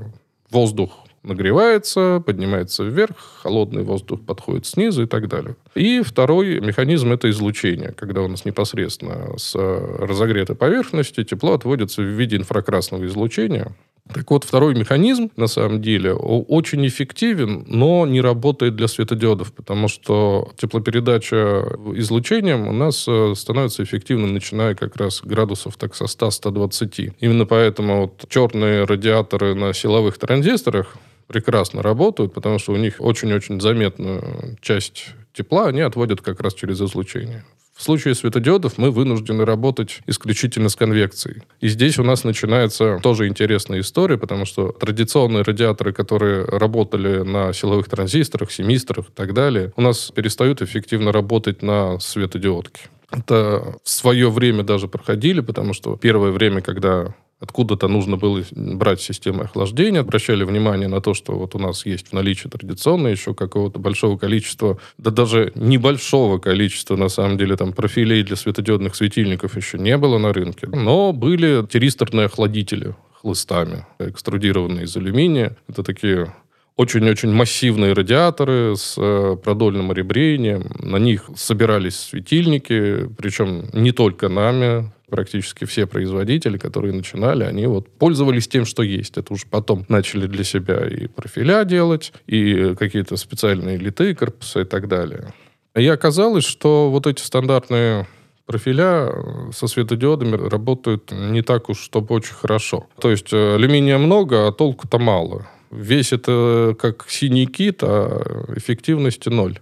воздух 0.51 1.07
нагревается, 1.23 2.23
поднимается 2.25 2.85
вверх, 2.85 3.17
холодный 3.43 3.83
воздух 3.83 4.21
подходит 4.23 4.67
снизу 4.67 5.03
и 5.03 5.07
так 5.07 5.29
далее. 5.29 5.57
И 5.75 6.03
второй 6.03 6.61
механизм– 6.61 7.13
это 7.13 7.29
излучение, 7.31 7.93
когда 7.93 8.23
у 8.23 8.29
нас 8.29 8.45
непосредственно 8.45 9.37
с 9.37 9.55
разогретой 9.55 10.57
поверхности 10.57 11.25
тепло 11.25 11.55
отводится 11.55 12.03
в 12.03 12.07
виде 12.07 12.37
инфракрасного 12.37 13.05
излучения. 13.07 13.75
Так 14.13 14.31
вот, 14.31 14.45
второй 14.45 14.75
механизм, 14.75 15.31
на 15.37 15.47
самом 15.47 15.81
деле, 15.81 16.15
очень 16.15 16.85
эффективен, 16.87 17.65
но 17.69 18.07
не 18.07 18.21
работает 18.21 18.75
для 18.75 18.89
светодиодов, 18.89 19.53
потому 19.53 19.87
что 19.87 20.51
теплопередача 20.57 21.65
излучением 21.95 22.67
у 22.67 22.73
нас 22.73 23.05
э, 23.07 23.35
становится 23.37 23.85
эффективной, 23.85 24.33
начиная 24.33 24.75
как 24.75 24.97
раз 24.97 25.21
градусов 25.23 25.77
так 25.77 25.95
со 25.95 26.05
100-120. 26.07 27.15
Именно 27.21 27.47
поэтому 27.47 28.01
вот 28.03 28.25
черные 28.29 28.85
радиаторы 28.85 29.55
на 29.55 29.73
силовых 29.73 30.19
транзисторах, 30.19 30.97
прекрасно 31.31 31.81
работают, 31.81 32.35
потому 32.35 32.59
что 32.59 32.73
у 32.73 32.77
них 32.77 32.97
очень-очень 32.99 33.61
заметную 33.61 34.59
часть 34.61 35.15
тепла 35.33 35.69
они 35.69 35.81
отводят 35.81 36.21
как 36.21 36.41
раз 36.41 36.55
через 36.55 36.83
излучение. 36.83 37.45
В 37.73 37.83
случае 37.83 38.17
светодиодов 38.17 38.79
мы 38.79 38.91
вынуждены 38.91 39.45
работать 39.45 40.01
исключительно 40.07 40.69
с 40.69 40.75
конвекцией. 40.75 41.43
И 41.61 41.69
здесь 41.69 42.01
у 42.01 42.03
нас 42.03 42.25
начинается 42.25 42.99
тоже 43.01 43.29
интересная 43.29 43.81
история, 43.81 44.19
потому 44.19 44.45
что 44.45 44.73
традиционные 44.73 45.45
радиаторы, 45.45 45.93
которые 45.93 46.45
работали 46.45 47.23
на 47.23 47.53
силовых 47.53 47.89
транзисторах, 47.89 48.51
семистрах 48.51 49.09
и 49.09 49.13
так 49.13 49.33
далее, 49.33 49.73
у 49.77 49.83
нас 49.83 50.11
перестают 50.11 50.63
эффективно 50.63 51.13
работать 51.13 51.63
на 51.63 52.01
светодиодке. 52.01 52.83
Это 53.13 53.77
в 53.85 53.89
свое 53.89 54.31
время 54.31 54.65
даже 54.65 54.89
проходили, 54.89 55.41
потому 55.41 55.75
что 55.75 55.97
первое 55.97 56.33
время, 56.33 56.61
когда 56.61 57.15
откуда-то 57.41 57.89
нужно 57.89 58.17
было 58.17 58.43
брать 58.53 59.01
системы 59.01 59.45
охлаждения. 59.45 60.01
Обращали 60.01 60.45
внимание 60.45 60.89
на 60.89 61.01
то, 61.01 61.15
что 61.15 61.33
вот 61.33 61.55
у 61.55 61.59
нас 61.59 61.87
есть 61.87 62.09
в 62.09 62.13
наличии 62.13 62.49
традиционно 62.49 63.09
еще 63.09 63.35
какого-то 63.35 63.79
большого 63.79 64.17
количества, 64.19 64.79
да 64.99 65.11
даже 65.11 65.53
небольшого 65.55 66.39
количества, 66.39 66.97
на 66.97 67.09
самом 67.09 67.39
деле, 67.39 67.57
там 67.57 67.73
профилей 67.73 68.23
для 68.23 68.37
светодиодных 68.37 68.95
светильников 68.95 69.57
еще 69.57 69.79
не 69.79 69.97
было 69.97 70.19
на 70.19 70.33
рынке. 70.33 70.69
Но 70.69 71.13
были 71.13 71.67
тиристорные 71.67 72.27
охладители 72.27 72.95
хлыстами, 73.21 73.87
экструдированные 73.99 74.85
из 74.85 74.97
алюминия. 74.97 75.57
Это 75.69 75.83
такие 75.83 76.35
очень-очень 76.81 77.31
массивные 77.31 77.93
радиаторы 77.93 78.75
с 78.75 78.95
э, 78.97 79.37
продольным 79.45 79.93
ребрением. 79.93 80.73
На 80.79 80.97
них 80.97 81.29
собирались 81.37 81.97
светильники, 81.97 83.07
причем 83.19 83.69
не 83.75 83.93
только 83.93 84.31
нами, 84.31 84.91
практически 85.11 85.67
все 85.67 85.87
производители, 85.87 86.57
которые 86.57 86.95
начинали, 86.95 87.45
они 87.45 87.67
вот 87.67 87.91
пользовались 87.99 88.49
тем, 88.49 88.65
что 88.65 88.83
есть. 88.83 89.19
Это 89.19 89.35
уже 89.35 89.45
потом 89.51 89.85
начали 89.89 90.27
для 90.27 90.43
себя 90.43 90.89
и 90.89 91.07
профиля 91.07 91.65
делать, 91.65 92.15
и 92.27 92.75
какие-то 92.79 93.19
специальные 93.19 93.77
литые 93.77 94.15
корпуса 94.15 94.61
и 94.61 94.65
так 94.65 94.89
далее. 94.89 95.35
И 95.77 95.87
оказалось, 95.87 96.47
что 96.47 96.91
вот 96.91 97.07
эти 97.07 97.21
стандартные 97.21 98.07
профиля 98.47 99.13
со 99.53 99.67
светодиодами 99.67 100.49
работают 100.49 101.13
не 101.13 101.43
так 101.43 101.69
уж, 101.69 101.79
чтобы 101.79 102.15
очень 102.15 102.35
хорошо. 102.35 102.87
То 102.99 103.11
есть 103.11 103.35
э, 103.35 103.55
алюминия 103.57 103.99
много, 103.99 104.49
а 104.49 104.53
толку-то 104.53 104.99
мало. 104.99 105.47
Весь 105.71 106.13
это 106.13 106.77
как 106.79 107.07
синий 107.09 107.47
кит, 107.47 107.83
а 107.83 108.53
эффективности 108.57 109.29
ноль. 109.29 109.59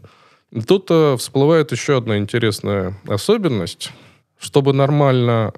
Тут 0.67 0.87
э, 0.91 1.17
всплывает 1.19 1.73
еще 1.73 1.99
одна 1.99 2.17
интересная 2.19 2.99
особенность 3.07 3.91
чтобы 4.39 4.73
нормально 4.73 5.53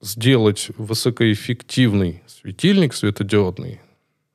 сделать 0.00 0.70
высокоэффективный 0.76 2.22
светильник 2.26 2.94
светодиодный, 2.94 3.80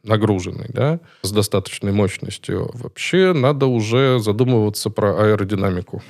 нагруженный, 0.04 0.68
да, 0.70 1.00
с 1.24 1.32
достаточной 1.32 1.92
мощностью, 1.92 2.70
вообще 2.74 3.34
надо 3.34 3.66
уже 3.66 4.20
задумываться 4.20 4.92
про 4.92 5.18
аэродинамику. 5.24 6.04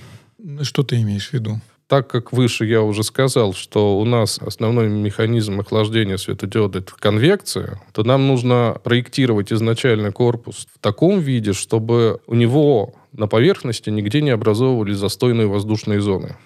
Что 0.62 0.84
ты 0.84 1.01
имеешь 1.01 1.29
в 1.29 1.34
виду? 1.34 1.62
Так 1.88 2.10
как 2.10 2.34
выше 2.34 2.65
я 2.65 2.82
уже 2.82 3.04
сказал, 3.04 3.54
что 3.54 4.00
у 4.00 4.06
нас 4.06 4.39
основной 4.39 4.89
механизм 4.89 5.60
охлаждения 5.60 6.18
светодиода 6.18 6.80
это 6.80 6.94
конвекция, 6.98 7.80
то 7.94 8.04
нам 8.04 8.27
нужно 8.27 8.77
проектировать 8.84 9.54
изначально 9.54 10.12
корпус 10.12 10.68
в 10.74 10.80
таком 10.80 11.20
виде, 11.20 11.54
чтобы 11.54 12.22
у 12.25 12.34
него 12.34 12.96
на 13.12 13.27
поверхности 13.27 13.92
нигде 13.92 14.22
не 14.22 14.32
образовывались 14.32 14.98
застойные 14.98 15.48
воздушные 15.48 16.01
зоны. 16.01 16.38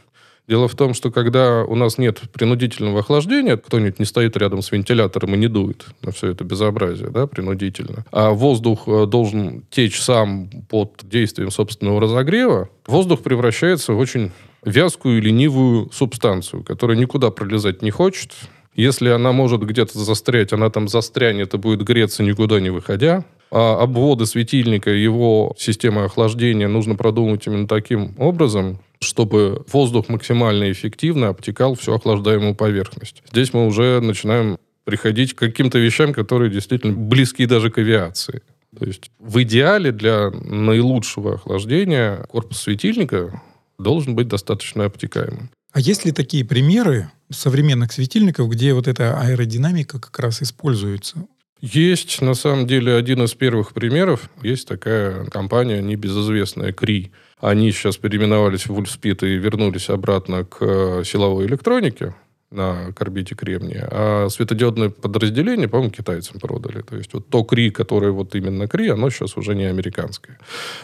Дело 0.49 0.67
в 0.67 0.75
том, 0.75 0.95
что 0.95 1.11
когда 1.11 1.63
у 1.63 1.75
нас 1.75 1.99
нет 1.99 2.21
принудительного 2.33 3.01
охлаждения, 3.01 3.55
кто-нибудь 3.55 3.99
не 3.99 4.05
стоит 4.05 4.35
рядом 4.35 4.63
с 4.63 4.71
вентилятором 4.71 5.35
и 5.35 5.37
не 5.37 5.47
дует 5.47 5.85
на 6.01 6.11
все 6.11 6.31
это 6.31 6.43
безобразие, 6.43 7.11
да, 7.11 7.27
принудительно, 7.27 8.03
а 8.11 8.31
воздух 8.31 8.87
э, 8.87 9.05
должен 9.05 9.63
течь 9.69 10.01
сам 10.01 10.49
под 10.67 11.01
действием 11.03 11.51
собственного 11.51 12.01
разогрева, 12.01 12.69
воздух 12.87 13.21
превращается 13.21 13.93
в 13.93 13.99
очень 13.99 14.31
вязкую 14.63 15.21
ленивую 15.21 15.89
субстанцию, 15.91 16.63
которая 16.63 16.97
никуда 16.97 17.31
пролезать 17.31 17.81
не 17.81 17.91
хочет. 17.91 18.33
Если 18.75 19.09
она 19.09 19.31
может 19.31 19.61
где-то 19.61 19.99
застрять, 19.99 20.53
она 20.53 20.69
там 20.69 20.87
застрянет 20.87 21.53
и 21.53 21.57
будет 21.57 21.83
греться, 21.83 22.23
никуда 22.23 22.59
не 22.59 22.69
выходя. 22.69 23.25
А 23.51 23.81
обводы 23.81 24.25
светильника, 24.25 24.91
его 24.91 25.55
системы 25.57 26.03
охлаждения 26.03 26.67
нужно 26.67 26.95
продумать 26.95 27.45
именно 27.47 27.67
таким 27.67 28.13
образом, 28.17 28.79
чтобы 29.01 29.65
воздух 29.71 30.07
максимально 30.07 30.71
эффективно 30.71 31.29
обтекал 31.29 31.75
всю 31.75 31.93
охлаждаемую 31.93 32.55
поверхность. 32.55 33.23
Здесь 33.31 33.53
мы 33.53 33.65
уже 33.65 33.99
начинаем 34.01 34.59
приходить 34.83 35.33
к 35.33 35.39
каким-то 35.39 35.79
вещам, 35.79 36.13
которые 36.13 36.51
действительно 36.51 36.93
близки 36.93 37.45
даже 37.45 37.71
к 37.71 37.79
авиации. 37.79 38.43
То 38.77 38.85
есть 38.85 39.11
в 39.19 39.41
идеале 39.41 39.91
для 39.91 40.29
наилучшего 40.29 41.35
охлаждения 41.35 42.25
корпус 42.29 42.61
светильника 42.61 43.41
должен 43.79 44.15
быть 44.15 44.27
достаточно 44.27 44.85
обтекаемым. 44.85 45.49
А 45.71 45.79
есть 45.79 46.05
ли 46.05 46.11
такие 46.11 46.43
примеры 46.45 47.11
современных 47.29 47.91
светильников, 47.91 48.49
где 48.49 48.73
вот 48.73 48.87
эта 48.87 49.19
аэродинамика 49.19 49.99
как 49.99 50.19
раз 50.19 50.41
используется? 50.41 51.27
Есть, 51.61 52.21
на 52.21 52.35
самом 52.35 52.67
деле, 52.67 52.95
один 52.95 53.23
из 53.23 53.33
первых 53.33 53.73
примеров. 53.73 54.29
Есть 54.41 54.67
такая 54.67 55.25
компания, 55.25 55.81
небезызвестная, 55.81 56.71
КРИ. 56.71 57.11
Они 57.39 57.71
сейчас 57.71 57.97
переименовались 57.97 58.67
в 58.67 58.73
Ульспит 58.73 59.23
и 59.23 59.35
вернулись 59.35 59.89
обратно 59.89 60.45
к 60.45 60.57
э, 60.61 61.03
силовой 61.05 61.47
электронике 61.47 62.13
на 62.51 62.91
карбите 62.93 63.35
кремния, 63.35 63.87
а 63.91 64.27
светодиодное 64.29 64.89
подразделение, 64.89 65.67
по-моему, 65.67 65.91
китайцам 65.91 66.39
продали. 66.39 66.81
То 66.81 66.97
есть 66.97 67.13
вот 67.13 67.27
то 67.29 67.43
КРИ, 67.43 67.69
которое 67.69 68.11
вот 68.11 68.33
именно 68.35 68.67
КРИ, 68.67 68.89
оно 68.89 69.09
сейчас 69.09 69.37
уже 69.37 69.55
не 69.55 69.65
американское. 69.65 70.39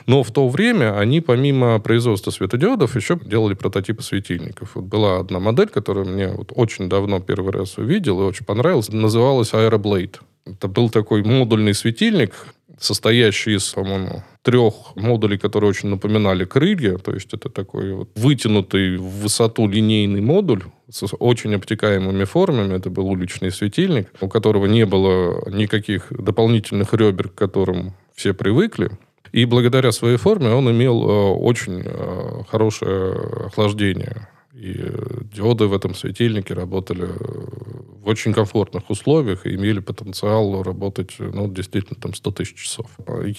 Но 0.05 0.22
в 0.22 0.31
то 0.31 0.48
время 0.48 0.98
они, 1.00 1.22
помимо 1.22 1.79
производства 1.79 2.31
светодиодов, 2.31 2.95
еще 2.95 3.19
делали 3.24 3.55
прототипы 3.55 4.03
светильников. 4.03 4.75
Вот 4.75 4.86
была 4.86 5.19
одна 5.19 5.39
модель, 5.39 5.69
которую 5.69 6.07
мне 6.07 6.27
вот 6.27 6.51
очень 6.53 6.88
давно 6.88 7.19
первый 7.19 7.51
раз 7.51 7.77
увидел 7.77 8.22
и 8.22 8.25
очень 8.25 8.45
понравилась, 8.45 8.89
называлась 8.89 9.53
Aeroblade. 9.53 10.19
Это 10.45 10.67
был 10.67 10.91
такой 10.91 11.24
модульный 11.24 11.74
светильник, 11.74 12.34
состоящий 12.79 13.55
из, 13.55 13.65
по-моему, 13.74 14.24
трех 14.41 14.96
модулей, 14.96 15.38
которые 15.38 15.70
очень 15.70 15.89
напоминали 15.89 16.46
крылья. 16.46 16.98
То 16.98 17.13
есть 17.13 17.34
это 17.34 17.50
такой 17.50 17.94
вот 17.94 18.10
вытянутый 18.15 18.98
в 18.98 19.24
высоту 19.24 19.67
линейный 19.67 20.22
модуль 20.22 20.63
с 20.89 21.03
очень 21.20 21.55
обтекаемыми 21.55 22.24
формами. 22.25 22.75
Это 22.75 22.89
был 22.89 23.08
уличный 23.08 23.51
светильник, 23.51 24.10
у 24.22 24.27
которого 24.27 24.67
не 24.67 24.86
было 24.86 25.50
никаких 25.50 26.08
дополнительных 26.12 26.94
ребер, 26.94 27.29
к 27.29 27.36
которым 27.36 27.94
все 28.13 28.34
привыкли. 28.34 28.91
И 29.32 29.46
благодаря 29.46 29.91
своей 29.91 30.17
форме 30.17 30.51
он 30.51 30.70
имел 30.72 31.03
э, 31.03 31.34
очень 31.34 31.82
э, 31.84 32.44
хорошее 32.48 33.13
охлаждение 33.48 34.27
и 34.56 34.74
э, 34.78 35.22
диоды 35.34 35.66
в 35.66 35.74
этом 35.74 35.94
светильнике 35.94 36.54
работали 36.54 37.04
э, 37.04 37.10
в 37.10 38.08
очень 38.08 38.34
комфортных 38.34 38.90
условиях 38.90 39.46
и 39.46 39.56
имели 39.56 39.80
потенциал 39.80 40.64
работать, 40.64 41.16
ну, 41.20 41.52
действительно, 41.52 42.00
там 42.00 42.14
100 42.14 42.32
тысяч 42.32 42.56
часов. 42.56 42.88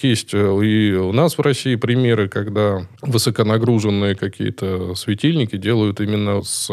Есть 0.03 0.35
э, 0.35 0.59
и 0.63 0.93
у 0.93 1.11
нас 1.13 1.37
в 1.37 1.41
России 1.41 1.75
примеры, 1.75 2.29
когда 2.29 2.87
высоконагруженные 3.01 4.13
какие-то 4.13 4.93
светильники 4.93 5.57
делают 5.57 6.01
именно 6.01 6.43
с 6.43 6.67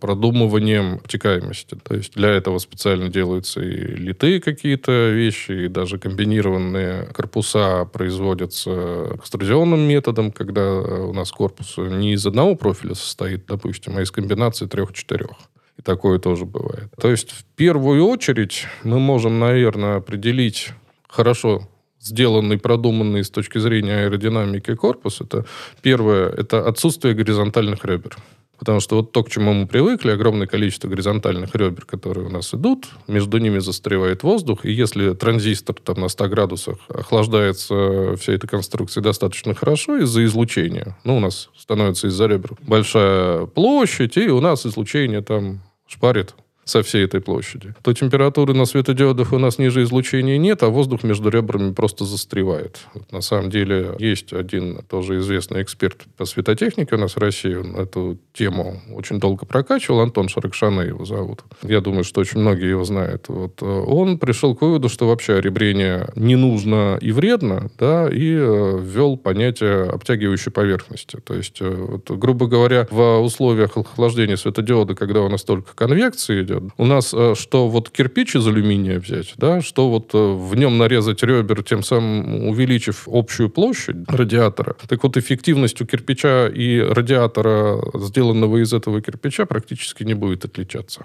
продумыванием 0.00 0.94
обтекаемости. 0.94 1.76
То 1.82 1.94
есть 1.96 2.14
для 2.14 2.30
этого 2.30 2.58
специально 2.58 3.10
делаются 3.10 3.60
и 3.60 3.68
литые 3.68 4.40
какие-то 4.40 5.10
вещи, 5.10 5.66
и 5.66 5.68
даже 5.68 5.98
комбинированные 5.98 7.08
корпуса 7.12 7.84
производятся 7.92 9.10
экструзионным 9.16 9.80
методом, 9.80 10.32
когда 10.32 10.80
у 10.80 11.12
нас 11.12 11.30
корпус 11.30 11.76
не 11.76 12.14
из 12.14 12.26
одного 12.26 12.54
профиля 12.54 12.94
состоит, 12.94 13.44
допустим, 13.46 13.73
допустим, 13.74 13.96
а 13.96 14.02
из 14.02 14.10
комбинации 14.10 14.66
трех-четырех. 14.66 15.36
И 15.76 15.82
такое 15.82 16.18
тоже 16.18 16.44
бывает. 16.44 16.88
То 17.00 17.10
есть, 17.10 17.30
в 17.30 17.44
первую 17.56 18.06
очередь, 18.06 18.66
мы 18.84 19.00
можем, 19.00 19.40
наверное, 19.40 19.96
определить 19.96 20.70
хорошо 21.08 21.68
сделанный, 21.98 22.58
продуманный 22.58 23.24
с 23.24 23.30
точки 23.30 23.58
зрения 23.58 24.04
аэродинамики 24.04 24.74
корпус. 24.74 25.20
Это 25.20 25.46
первое, 25.82 26.28
это 26.28 26.68
отсутствие 26.68 27.14
горизонтальных 27.14 27.84
ребер. 27.84 28.16
Потому 28.58 28.80
что 28.80 28.96
вот 28.96 29.12
то, 29.12 29.22
к 29.22 29.30
чему 29.30 29.52
мы 29.52 29.66
привыкли, 29.66 30.10
огромное 30.10 30.46
количество 30.46 30.88
горизонтальных 30.88 31.54
ребер, 31.54 31.84
которые 31.84 32.26
у 32.26 32.30
нас 32.30 32.54
идут, 32.54 32.88
между 33.08 33.38
ними 33.38 33.58
застревает 33.58 34.22
воздух, 34.22 34.64
и 34.64 34.72
если 34.72 35.12
транзистор 35.14 35.76
там 35.76 36.00
на 36.00 36.08
100 36.08 36.28
градусах 36.28 36.76
охлаждается 36.88 38.16
вся 38.16 38.32
эта 38.32 38.46
конструкция 38.46 39.02
достаточно 39.02 39.54
хорошо 39.54 39.98
из-за 39.98 40.24
излучения, 40.24 40.96
ну, 41.04 41.16
у 41.16 41.20
нас 41.20 41.50
становится 41.56 42.08
из-за 42.08 42.26
ребер 42.26 42.52
большая 42.62 43.46
площадь, 43.46 44.16
и 44.16 44.28
у 44.28 44.40
нас 44.40 44.66
излучение 44.66 45.22
там 45.22 45.60
шпарит 45.86 46.34
со 46.64 46.82
всей 46.82 47.04
этой 47.04 47.20
площади, 47.20 47.74
то 47.82 47.92
температуры 47.92 48.54
на 48.54 48.64
светодиодах 48.64 49.32
у 49.32 49.38
нас 49.38 49.58
ниже 49.58 49.82
излучения 49.82 50.38
нет, 50.38 50.62
а 50.62 50.68
воздух 50.68 51.02
между 51.02 51.28
ребрами 51.28 51.72
просто 51.72 52.04
застревает. 52.04 52.80
Вот 52.94 53.12
на 53.12 53.20
самом 53.20 53.50
деле 53.50 53.94
есть 53.98 54.32
один 54.32 54.80
тоже 54.88 55.18
известный 55.18 55.62
эксперт 55.62 56.02
по 56.16 56.24
светотехнике 56.24 56.96
у 56.96 56.98
нас 56.98 57.16
в 57.16 57.18
России, 57.18 57.54
он 57.54 57.76
эту 57.76 58.18
тему 58.32 58.80
очень 58.92 59.20
долго 59.20 59.46
прокачивал, 59.46 60.00
Антон 60.00 60.28
Шарыкшаны 60.28 60.82
его 60.82 61.04
зовут. 61.04 61.42
Я 61.62 61.80
думаю, 61.80 62.04
что 62.04 62.20
очень 62.20 62.40
многие 62.40 62.70
его 62.70 62.84
знают. 62.84 63.26
Вот 63.28 63.62
э, 63.62 63.66
он 63.66 64.18
пришел 64.18 64.54
к 64.54 64.62
выводу, 64.62 64.88
что 64.88 65.06
вообще 65.06 65.40
ребрение 65.40 66.08
не 66.16 66.36
нужно 66.36 66.98
и 67.00 67.12
вредно, 67.12 67.70
да, 67.78 68.08
и 68.08 68.34
э, 68.36 68.78
ввел 68.80 69.16
понятие 69.16 69.84
обтягивающей 69.84 70.50
поверхности. 70.50 71.18
То 71.24 71.34
есть, 71.34 71.58
э, 71.60 71.68
вот, 71.68 72.10
грубо 72.10 72.46
говоря, 72.46 72.86
в 72.90 73.18
условиях 73.20 73.76
охлаждения 73.76 74.36
светодиода, 74.36 74.94
когда 74.94 75.22
у 75.22 75.28
нас 75.28 75.44
только 75.44 75.74
конвекция 75.74 76.42
идет. 76.58 76.72
У 76.76 76.84
нас 76.84 77.12
э, 77.14 77.34
что 77.36 77.68
вот 77.68 77.90
кирпич 77.90 78.36
из 78.36 78.46
алюминия 78.46 78.98
взять, 78.98 79.34
да, 79.36 79.60
что 79.60 79.90
вот 79.90 80.10
э, 80.14 80.18
в 80.18 80.54
нем 80.54 80.78
нарезать 80.78 81.22
ребер, 81.22 81.62
тем 81.62 81.82
самым 81.82 82.48
увеличив 82.48 83.08
общую 83.10 83.50
площадь 83.50 83.96
радиатора. 84.08 84.76
Так 84.88 85.02
вот, 85.02 85.16
эффективность 85.16 85.80
у 85.80 85.86
кирпича 85.86 86.48
и 86.48 86.80
радиатора, 86.80 87.80
сделанного 87.94 88.62
из 88.62 88.72
этого 88.72 89.00
кирпича, 89.00 89.46
практически 89.46 90.04
не 90.04 90.14
будет 90.14 90.44
отличаться. 90.44 91.04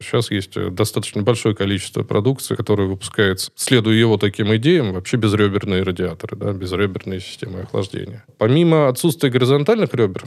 Сейчас 0.00 0.30
есть 0.30 0.56
э, 0.56 0.70
достаточно 0.70 1.22
большое 1.22 1.54
количество 1.54 2.02
продукции, 2.02 2.54
которая 2.56 2.88
выпускается, 2.88 3.50
следуя 3.54 3.94
его 3.94 4.16
таким 4.18 4.54
идеям, 4.56 4.92
вообще 4.92 5.16
безреберные 5.16 5.82
радиаторы, 5.82 6.36
да, 6.36 6.52
безреберные 6.52 7.20
системы 7.20 7.60
охлаждения. 7.60 8.24
Помимо 8.38 8.88
отсутствия 8.88 9.30
горизонтальных 9.30 9.94
ребер, 9.94 10.24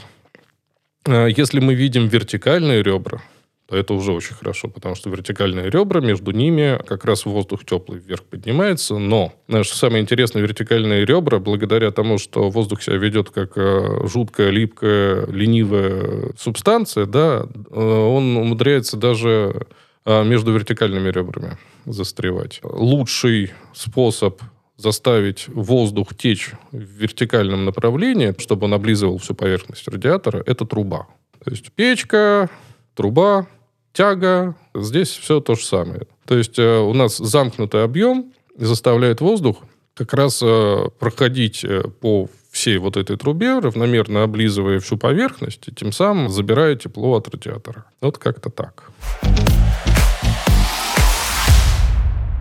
если 1.07 1.59
мы 1.59 1.75
видим 1.75 2.07
вертикальные 2.07 2.81
ребра, 2.81 3.21
это 3.69 3.93
уже 3.93 4.11
очень 4.11 4.35
хорошо, 4.35 4.67
потому 4.67 4.95
что 4.95 5.09
вертикальные 5.09 5.69
ребра, 5.69 5.99
между 5.99 6.31
ними 6.31 6.79
как 6.85 7.03
раз 7.05 7.25
воздух 7.25 7.65
теплый 7.65 7.99
вверх 7.99 8.23
поднимается, 8.23 8.97
но 8.97 9.33
знаешь, 9.47 9.69
самое 9.69 10.03
интересное, 10.03 10.41
вертикальные 10.43 11.05
ребра, 11.05 11.39
благодаря 11.39 11.91
тому, 11.91 12.17
что 12.17 12.49
воздух 12.49 12.83
себя 12.83 12.97
ведет 12.97 13.31
как 13.31 13.57
э, 13.57 14.07
жуткая, 14.07 14.51
липкая, 14.51 15.25
ленивая 15.27 16.31
субстанция, 16.37 17.05
да, 17.05 17.47
э, 17.71 17.79
он 17.79 18.37
умудряется 18.37 18.97
даже 18.97 19.65
э, 20.05 20.23
между 20.23 20.51
вертикальными 20.53 21.09
ребрами 21.09 21.57
застревать. 21.85 22.59
Лучший 22.63 23.51
способ 23.73 24.41
заставить 24.77 25.47
воздух 25.47 26.15
течь 26.15 26.51
в 26.71 26.77
вертикальном 26.77 27.65
направлении, 27.65 28.35
чтобы 28.37 28.65
он 28.65 28.73
облизывал 28.73 29.17
всю 29.17 29.33
поверхность 29.33 29.87
радиатора, 29.87 30.43
это 30.45 30.65
труба. 30.65 31.07
То 31.43 31.51
есть 31.51 31.71
печка, 31.71 32.49
труба, 32.93 33.47
тяга, 33.95 34.55
здесь 34.75 35.09
все 35.09 35.39
то 35.39 35.55
же 35.55 35.65
самое. 35.65 36.01
То 36.25 36.37
есть 36.37 36.59
э, 36.59 36.79
у 36.79 36.93
нас 36.93 37.17
замкнутый 37.17 37.83
объем 37.83 38.33
заставляет 38.57 39.21
воздух 39.21 39.57
как 39.95 40.13
раз 40.13 40.41
э, 40.43 40.89
проходить 40.99 41.63
э, 41.63 41.83
по 42.01 42.29
всей 42.51 42.77
вот 42.77 42.97
этой 42.97 43.17
трубе, 43.17 43.59
равномерно 43.59 44.23
облизывая 44.23 44.79
всю 44.79 44.97
поверхность, 44.97 45.67
и 45.67 45.71
тем 45.73 45.91
самым 45.91 46.29
забирая 46.29 46.75
тепло 46.75 47.15
от 47.15 47.27
радиатора. 47.29 47.85
Вот 48.01 48.17
как-то 48.17 48.49
так. 48.49 48.91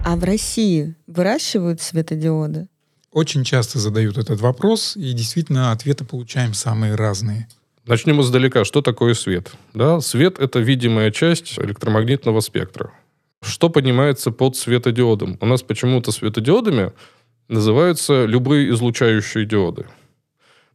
А 0.04 0.16
в 0.16 0.24
России 0.24 0.94
выращивают 1.06 1.80
светодиоды? 1.80 2.68
Очень 3.10 3.44
часто 3.44 3.78
задают 3.78 4.18
этот 4.18 4.40
вопрос, 4.40 4.96
и 4.96 5.12
действительно 5.12 5.70
ответы 5.72 6.04
получаем 6.04 6.52
самые 6.52 6.96
разные. 6.96 7.48
Начнем 7.86 8.18
издалека. 8.22 8.64
Что 8.64 8.80
такое 8.80 9.12
свет? 9.12 9.52
Да, 9.74 10.00
свет— 10.00 10.38
это 10.40 10.58
видимая 10.58 11.10
часть 11.10 11.58
электромагнитного 11.58 12.40
спектра. 12.40 12.92
Что 13.42 13.68
понимается 13.68 14.30
под 14.30 14.56
светодиодом? 14.56 15.36
У 15.42 15.44
нас 15.44 15.62
почему-то 15.62 16.10
светодиодами 16.10 16.92
называются 17.48 18.24
любые 18.24 18.70
излучающие 18.70 19.44
диоды. 19.44 19.86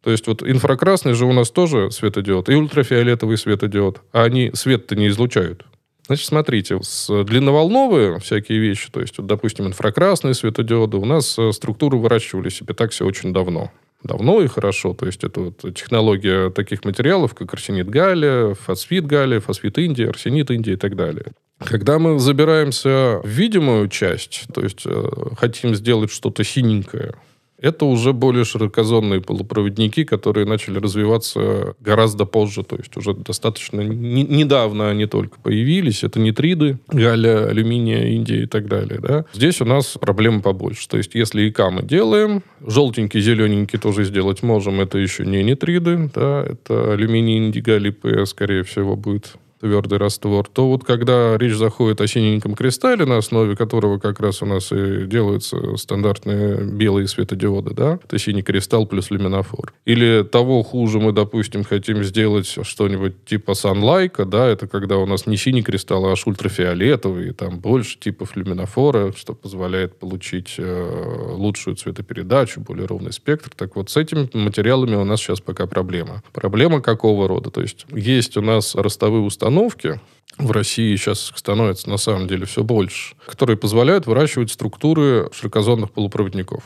То 0.03 0.11
есть 0.11 0.27
вот 0.27 0.43
инфракрасный 0.43 1.13
же 1.13 1.25
у 1.25 1.33
нас 1.33 1.49
тоже 1.49 1.89
светодиод 1.89 2.47
и 2.47 2.53
ультрафиолетовый 2.53 3.39
светодиод, 3.39 4.01
а 4.11 4.23
они 4.23 4.51
свет-то 4.53 4.95
не 4.95 5.07
излучают. 5.07 5.65
Значит, 6.05 6.27
смотрите, 6.27 6.77
с 6.79 7.23
длинноволновые 7.23 8.19
всякие 8.19 8.59
вещи, 8.59 8.91
то 8.91 9.01
есть, 9.01 9.17
вот, 9.17 9.25
допустим, 9.25 9.65
инфракрасные 9.65 10.35
светодиоды, 10.35 10.97
у 10.97 11.05
нас 11.05 11.37
э, 11.39 11.51
структуры 11.53 11.97
выращивались 11.97 12.61
эпитакси 12.61 13.01
очень 13.01 13.33
давно 13.33 13.71
давно 14.03 14.41
и 14.41 14.47
хорошо. 14.47 14.93
То 14.93 15.05
есть 15.05 15.23
это 15.23 15.41
вот 15.41 15.75
технология 15.75 16.49
таких 16.49 16.85
материалов, 16.85 17.33
как 17.33 17.53
арсенит 17.53 17.89
галлия, 17.89 18.53
фосфит 18.53 19.05
галлия, 19.05 19.39
фосфит 19.39 19.77
Индии, 19.77 20.07
арсенит 20.07 20.51
Индии 20.51 20.73
и 20.73 20.77
так 20.77 20.95
далее. 20.95 21.33
Когда 21.59 21.99
мы 21.99 22.19
забираемся 22.19 23.19
в 23.21 23.27
видимую 23.27 23.89
часть, 23.89 24.45
то 24.53 24.61
есть 24.61 24.83
э, 24.85 25.09
хотим 25.37 25.75
сделать 25.75 26.09
что-то 26.09 26.43
синенькое, 26.43 27.15
это 27.61 27.85
уже 27.85 28.13
более 28.13 28.45
широкозонные 28.45 29.21
полупроводники, 29.21 30.03
которые 30.03 30.45
начали 30.45 30.79
развиваться 30.79 31.75
гораздо 31.79 32.25
позже, 32.25 32.63
то 32.63 32.75
есть 32.77 32.95
уже 32.97 33.13
достаточно 33.13 33.81
не, 33.81 34.23
недавно 34.23 34.89
они 34.89 35.05
только 35.05 35.39
появились. 35.39 36.03
Это 36.03 36.19
нитриды, 36.19 36.79
галлия, 36.87 37.47
алюминия, 37.47 38.07
Индия 38.07 38.43
и 38.43 38.45
так 38.45 38.67
далее. 38.67 38.99
Да? 38.99 39.25
Здесь 39.33 39.61
у 39.61 39.65
нас 39.65 39.97
проблема 39.99 40.41
побольше. 40.41 40.87
То 40.87 40.97
есть 40.97 41.15
если 41.15 41.47
ИК 41.49 41.59
мы 41.71 41.83
делаем, 41.83 42.43
желтенький, 42.65 43.21
зелененький 43.21 43.79
тоже 43.79 44.03
сделать 44.05 44.43
можем, 44.43 44.79
это 44.81 44.97
еще 44.97 45.25
не 45.25 45.43
нитриды, 45.43 46.09
да? 46.13 46.45
это 46.47 46.93
алюминий, 46.93 47.37
индий, 47.37 47.61
галлий, 47.61 47.93
скорее 48.25 48.63
всего, 48.63 48.95
будет 48.95 49.33
твердый 49.59 49.97
раствор, 49.97 50.47
то 50.47 50.69
вот 50.69 50.83
когда 50.83 51.37
речь 51.37 51.55
заходит 51.55 52.01
о 52.01 52.07
синеньком 52.07 52.55
кристалле, 52.55 53.05
на 53.05 53.17
основе 53.17 53.55
которого 53.55 53.99
как 53.99 54.19
раз 54.19 54.41
у 54.41 54.45
нас 54.45 54.71
и 54.71 55.05
делаются 55.05 55.75
стандартные 55.77 56.63
белые 56.63 57.07
светодиоды, 57.07 57.73
да, 57.73 57.99
это 58.03 58.17
синий 58.17 58.41
кристалл 58.41 58.85
плюс 58.85 59.11
люминофор. 59.11 59.73
Или 59.85 60.23
того 60.23 60.63
хуже 60.63 60.99
мы, 60.99 61.11
допустим, 61.11 61.63
хотим 61.63 62.03
сделать 62.03 62.47
что-нибудь 62.47 63.25
типа 63.25 63.51
Sunlight, 63.51 64.25
да, 64.25 64.47
это 64.47 64.67
когда 64.67 64.97
у 64.97 65.05
нас 65.05 65.27
не 65.27 65.37
синий 65.37 65.63
кристалл, 65.63 66.05
а 66.05 66.11
аж 66.11 66.25
ультрафиолетовый, 66.25 67.33
там 67.33 67.59
больше 67.59 67.99
типов 67.99 68.35
люминофора, 68.35 69.13
что 69.15 69.33
позволяет 69.33 69.97
получить 69.99 70.55
э, 70.57 71.33
лучшую 71.35 71.75
цветопередачу, 71.75 72.61
более 72.61 72.85
ровный 72.85 73.13
спектр. 73.13 73.51
Так 73.55 73.75
вот, 73.75 73.89
с 73.89 73.97
этими 73.97 74.29
материалами 74.33 74.95
у 74.95 75.03
нас 75.03 75.19
сейчас 75.19 75.41
пока 75.41 75.67
проблема. 75.67 76.23
Проблема 76.33 76.81
какого 76.81 77.27
рода? 77.27 77.49
То 77.51 77.61
есть 77.61 77.85
есть 77.91 78.37
у 78.37 78.41
нас 78.41 78.75
ростовые 78.75 79.23
установки, 79.23 79.48
установки 79.49 79.99
в 80.37 80.51
России 80.51 80.95
сейчас 80.95 81.33
становится 81.35 81.89
на 81.89 81.97
самом 81.97 82.27
деле 82.27 82.45
все 82.45 82.63
больше, 82.63 83.15
которые 83.25 83.57
позволяют 83.57 84.05
выращивать 84.05 84.51
структуры 84.51 85.29
широкозонных 85.33 85.91
полупроводников. 85.91 86.63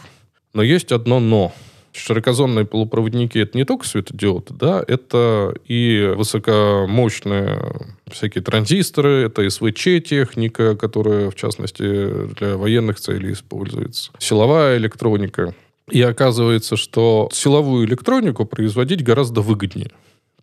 Но 0.54 0.62
есть 0.62 0.91
одно 0.91 1.19
«но». 1.19 1.54
Широкозонные 1.96 2.65
полупроводники 2.65 3.38
это 3.38 3.56
не 3.56 3.65
только 3.65 3.86
светодиоды, 3.86 4.56
да, 4.56 4.84
это 4.88 5.54
и 5.67 6.12
высокомощные 6.17 7.96
всякие 8.12 8.43
транзисторы, 8.43 9.26
это 9.28 9.48
СВЧ-техника, 9.48 10.76
которая, 10.76 11.30
в 11.30 11.36
частности, 11.36 12.34
для 12.34 12.58
военных 12.58 13.00
целей 13.00 13.34
используется, 13.34 14.12
силовая 14.17 14.78
электроника. 14.78 15.54
И 15.91 16.02
оказывается, 16.02 16.78
что 16.78 17.30
силовую 17.32 17.86
электронику 17.86 18.46
производить 18.46 19.04
гораздо 19.04 19.41
выгоднее 19.41 19.91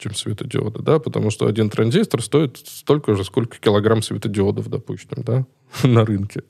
чем 0.01 0.15
светодиоды, 0.15 0.83
да, 0.83 0.99
потому 0.99 1.31
что 1.31 1.47
один 1.47 1.71
транзистор 1.71 2.23
стоит 2.23 2.57
столько 2.57 3.15
же, 3.15 3.25
сколько 3.25 3.59
килограмм 3.59 4.03
светодиодов, 4.03 4.69
допустим, 4.69 5.23
да, 5.23 5.47
на 5.85 6.05
рынке. 6.05 6.43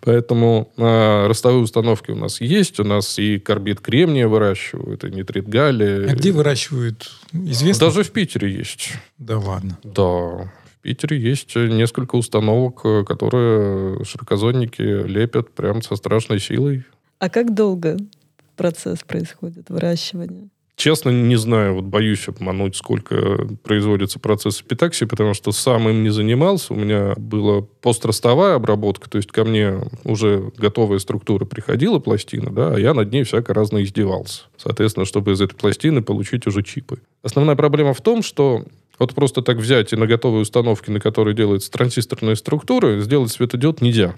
Поэтому 0.00 0.72
э, 0.76 1.26
ростовые 1.26 1.62
установки 1.62 2.10
у 2.10 2.16
нас 2.16 2.40
есть, 2.40 2.80
у 2.80 2.84
нас 2.84 3.18
и 3.18 3.38
карбид 3.38 3.80
кремния 3.80 4.28
выращивают, 4.28 5.04
и 5.04 5.10
нитрит 5.10 5.48
галлия. 5.48 6.08
А 6.08 6.14
где 6.14 6.32
выращивают? 6.32 7.10
Известно? 7.32 7.88
Даже 7.88 8.04
в 8.04 8.10
Питере 8.10 8.50
есть. 8.50 8.92
Да 9.18 9.38
ладно. 9.38 9.78
Да, 9.82 10.02
в 10.02 10.82
Питере 10.82 11.18
есть 11.18 11.54
несколько 11.56 12.16
установок, 12.16 12.82
которые 13.06 14.04
широкозонники 14.04 14.82
лепят 14.82 15.52
прям 15.52 15.82
со 15.82 15.96
страшной 15.96 16.40
силой. 16.40 16.84
А 17.18 17.28
как 17.28 17.54
долго 17.54 17.96
процесс 18.56 19.00
происходит 19.00 19.70
выращивания? 19.70 20.48
Честно, 20.82 21.10
не 21.10 21.36
знаю, 21.36 21.76
вот 21.76 21.84
боюсь 21.84 22.26
обмануть, 22.26 22.74
сколько 22.74 23.46
производится 23.62 24.18
процесс 24.18 24.62
эпитаксии, 24.62 25.04
потому 25.04 25.32
что 25.32 25.52
сам 25.52 25.88
им 25.88 26.02
не 26.02 26.10
занимался. 26.10 26.74
У 26.74 26.76
меня 26.76 27.14
была 27.16 27.64
постростовая 27.80 28.56
обработка, 28.56 29.08
то 29.08 29.16
есть 29.16 29.30
ко 29.30 29.44
мне 29.44 29.78
уже 30.02 30.50
готовая 30.56 30.98
структура 30.98 31.44
приходила, 31.44 32.00
пластина, 32.00 32.50
да, 32.50 32.74
а 32.74 32.80
я 32.80 32.94
над 32.94 33.12
ней 33.12 33.22
всяко 33.22 33.54
разно 33.54 33.80
издевался. 33.84 34.42
Соответственно, 34.56 35.06
чтобы 35.06 35.30
из 35.30 35.40
этой 35.40 35.54
пластины 35.54 36.02
получить 36.02 36.48
уже 36.48 36.64
чипы. 36.64 36.98
Основная 37.22 37.54
проблема 37.54 37.94
в 37.94 38.00
том, 38.00 38.24
что 38.24 38.64
вот 38.98 39.14
просто 39.14 39.40
так 39.40 39.58
взять 39.58 39.92
и 39.92 39.96
на 39.96 40.08
готовые 40.08 40.42
установки, 40.42 40.90
на 40.90 40.98
которые 40.98 41.36
делаются 41.36 41.70
транзисторные 41.70 42.34
структуры, 42.34 43.00
сделать 43.02 43.30
светодиод 43.30 43.82
нельзя. 43.82 44.16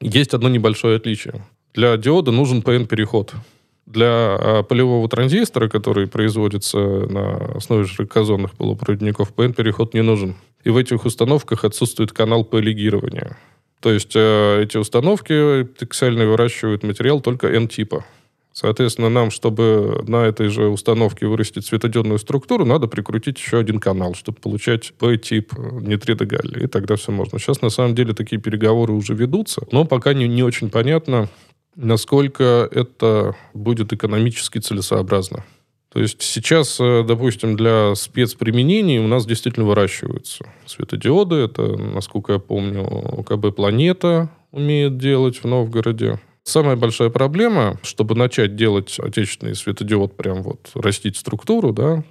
Есть 0.00 0.32
одно 0.32 0.48
небольшое 0.48 0.96
отличие. 0.96 1.44
Для 1.74 1.94
диода 1.98 2.30
нужен 2.30 2.60
PN-переход. 2.60 3.34
Для 3.86 4.36
а, 4.38 4.62
полевого 4.64 5.08
транзистора, 5.08 5.68
который 5.68 6.08
производится 6.08 6.78
на 6.78 7.36
основе 7.54 7.86
широкозонных 7.86 8.52
полупроводников, 8.52 9.32
PN-переход 9.32 9.94
не 9.94 10.02
нужен. 10.02 10.34
И 10.64 10.70
в 10.70 10.76
этих 10.76 11.04
установках 11.04 11.64
отсутствует 11.64 12.12
канал 12.12 12.44
полигирования. 12.44 13.36
То 13.80 13.92
есть 13.92 14.16
э, 14.16 14.62
эти 14.62 14.78
установки 14.78 15.68
тексальные 15.78 16.26
выращивают 16.26 16.82
материал 16.82 17.20
только 17.20 17.46
N-типа. 17.46 18.04
Соответственно, 18.52 19.10
нам, 19.10 19.30
чтобы 19.30 20.02
на 20.08 20.24
этой 20.24 20.48
же 20.48 20.68
установке 20.68 21.26
вырастить 21.26 21.66
светодиодную 21.66 22.18
структуру, 22.18 22.64
надо 22.64 22.86
прикрутить 22.86 23.38
еще 23.38 23.58
один 23.58 23.78
канал, 23.78 24.14
чтобы 24.14 24.40
получать 24.40 24.94
P-тип 24.98 25.52
нитрида 25.58 26.24
галлия. 26.24 26.64
И 26.64 26.66
тогда 26.66 26.96
все 26.96 27.12
можно. 27.12 27.38
Сейчас, 27.38 27.60
на 27.60 27.68
самом 27.68 27.94
деле, 27.94 28.14
такие 28.14 28.40
переговоры 28.40 28.94
уже 28.94 29.12
ведутся, 29.12 29.60
но 29.72 29.84
пока 29.84 30.14
не, 30.14 30.26
не 30.26 30.42
очень 30.42 30.70
понятно, 30.70 31.28
насколько 31.76 32.68
это 32.70 33.36
будет 33.54 33.92
экономически 33.92 34.58
целесообразно. 34.58 35.44
То 35.92 36.00
есть 36.00 36.20
сейчас, 36.20 36.78
э, 36.80 37.04
допустим, 37.06 37.56
для 37.56 37.94
спецприменений 37.94 38.98
у 38.98 39.06
нас 39.06 39.24
действительно 39.24 39.66
выращиваются 39.66 40.44
светодиоды. 40.66 41.36
Это, 41.36 41.76
насколько 41.76 42.34
я 42.34 42.38
помню, 42.38 43.24
КБ 43.24 43.54
«Планета» 43.54 44.30
умеет 44.50 44.98
делать 44.98 45.38
в 45.38 45.44
Новгороде. 45.46 46.20
Самая 46.42 46.76
большая 46.76 47.10
проблема, 47.10 47.78
чтобы 47.82 48.14
начать 48.14 48.56
делать 48.56 48.98
отечественный 49.00 49.54
светодиод, 49.54 50.16
прям 50.16 50.42
вот 50.42 50.70
растить 50.74 51.16
структуру, 51.16 51.72
да, 51.72 52.04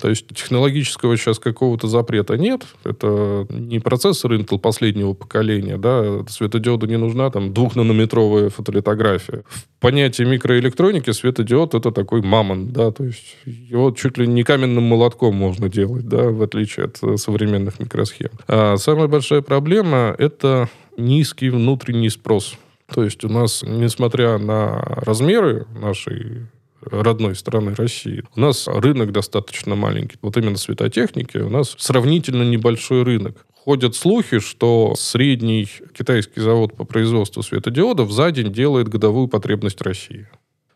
то 0.00 0.08
есть 0.08 0.26
технологического 0.28 1.16
сейчас 1.16 1.38
какого-то 1.38 1.86
запрета 1.86 2.36
нет. 2.36 2.66
Это 2.84 3.46
не 3.50 3.78
процессор 3.78 4.32
Intel 4.32 4.58
последнего 4.58 5.12
поколения, 5.12 5.76
да, 5.76 6.24
светодиоду 6.28 6.86
не 6.86 6.96
нужна 6.96 7.30
там 7.30 7.52
двухнанометровая 7.52 8.48
фотолитография. 8.48 9.42
В 9.48 9.80
понятии 9.80 10.22
микроэлектроники 10.22 11.10
светодиод 11.10 11.74
это 11.74 11.90
такой 11.90 12.22
мамон, 12.22 12.72
да, 12.72 12.90
то 12.90 13.04
есть 13.04 13.36
его 13.44 13.90
чуть 13.90 14.18
ли 14.18 14.26
не 14.26 14.42
каменным 14.44 14.84
молотком 14.84 15.34
можно 15.34 15.68
делать, 15.68 16.08
да, 16.08 16.30
в 16.30 16.42
отличие 16.42 16.86
от 16.86 16.98
э, 17.02 17.16
современных 17.16 17.78
микросхем. 17.80 18.30
А 18.48 18.76
самая 18.76 19.08
большая 19.08 19.42
проблема 19.42 20.14
это 20.18 20.68
низкий 20.96 21.50
внутренний 21.50 22.10
спрос. 22.10 22.56
То 22.92 23.04
есть 23.04 23.24
у 23.24 23.28
нас, 23.28 23.62
несмотря 23.62 24.38
на 24.38 24.80
размеры 24.80 25.66
нашей 25.80 26.46
родной 26.84 27.34
страны 27.34 27.74
России. 27.74 28.24
У 28.34 28.40
нас 28.40 28.66
рынок 28.68 29.12
достаточно 29.12 29.74
маленький. 29.74 30.16
Вот 30.22 30.36
именно 30.36 30.56
светотехники 30.56 31.38
у 31.38 31.48
нас 31.48 31.74
сравнительно 31.78 32.42
небольшой 32.42 33.02
рынок. 33.02 33.46
Ходят 33.54 33.94
слухи, 33.94 34.40
что 34.40 34.94
средний 34.96 35.68
китайский 35.96 36.40
завод 36.40 36.76
по 36.76 36.84
производству 36.84 37.42
светодиодов 37.42 38.10
за 38.10 38.32
день 38.32 38.52
делает 38.52 38.88
годовую 38.88 39.28
потребность 39.28 39.80
России. 39.82 40.26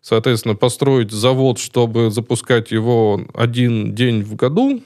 Соответственно, 0.01 0.55
построить 0.55 1.11
завод, 1.11 1.59
чтобы 1.59 2.13
запускать 2.13 2.71
его 2.71 3.21
один 3.35 3.93
день 3.93 4.23
в 4.23 4.37
году, 4.37 4.81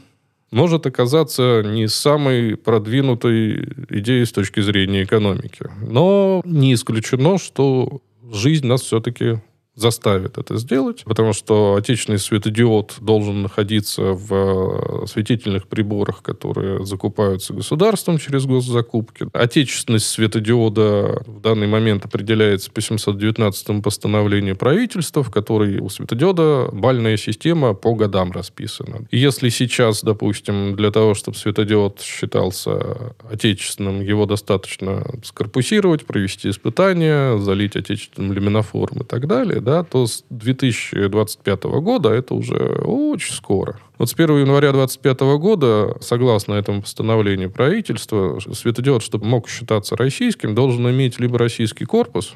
может 0.51 0.87
оказаться 0.87 1.63
не 1.63 1.89
самой 1.89 2.57
продвинутой 2.57 3.69
идеей 3.91 4.25
с 4.25 4.33
точки 4.33 4.61
зрения 4.61 5.05
экономики. 5.05 5.67
Но 5.87 6.41
не 6.47 6.73
исключено, 6.73 7.39
что 7.39 8.01
жизнь 8.33 8.67
нас 8.67 8.81
все-таки 8.81 9.41
заставит 9.81 10.39
это 10.39 10.57
сделать, 10.57 11.03
потому 11.05 11.33
что 11.33 11.75
отечественный 11.77 12.19
светодиод 12.19 12.95
должен 13.01 13.43
находиться 13.43 14.13
в 14.13 15.07
э, 15.07 15.61
приборах, 15.69 16.23
которые 16.23 16.85
закупаются 16.85 17.55
государством 17.55 18.19
через 18.19 18.45
госзакупки. 18.47 19.27
Отечественность 19.33 20.09
светодиода 20.09 21.23
в 21.27 21.41
данный 21.41 21.67
момент 21.67 22.05
определяется 22.05 22.71
по 22.71 22.81
719 22.81 23.83
постановлению 23.83 24.57
правительства, 24.57 25.23
в 25.23 25.31
которой 25.31 25.79
у 25.79 25.89
светодиода 25.89 26.69
бальная 26.73 27.17
система 27.17 27.75
по 27.75 27.95
годам 27.95 28.33
расписана. 28.33 29.07
Если 29.11 29.49
сейчас, 29.49 30.03
допустим, 30.03 30.77
для 30.77 30.91
того, 30.91 31.15
чтобы 31.15 31.37
светодиод 31.37 32.01
считался 32.01 33.15
отечественным, 33.31 34.01
его 34.03 34.27
достаточно 34.27 35.05
скорпусировать, 35.25 36.05
провести 36.05 36.51
испытания, 36.51 37.39
залить 37.39 37.77
отечественным 37.77 38.33
люминофором 38.33 39.03
и 39.03 39.05
так 39.05 39.27
далее, 39.27 39.61
да, 39.71 39.85
то 39.85 40.07
с 40.07 40.25
2025 40.31 41.63
года 41.81 42.11
это 42.11 42.35
уже 42.35 42.57
очень 42.85 43.33
скоро. 43.33 43.79
Вот 43.99 44.11
с 44.11 44.15
1 44.15 44.41
января 44.41 44.73
2025 44.73 45.21
года, 45.39 45.97
согласно 46.01 46.55
этому 46.55 46.83
постановлению 46.83 47.53
правительства, 47.53 48.41
светодиод, 48.53 49.01
чтобы 49.05 49.27
мог 49.27 49.49
считаться 49.49 49.95
российским, 49.97 50.57
должен 50.57 50.91
иметь 50.91 51.21
либо 51.21 51.39
российский 51.39 51.85
корпус, 51.85 52.35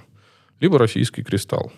либо 0.61 0.79
российский 0.79 1.25
кристалл. 1.25 1.73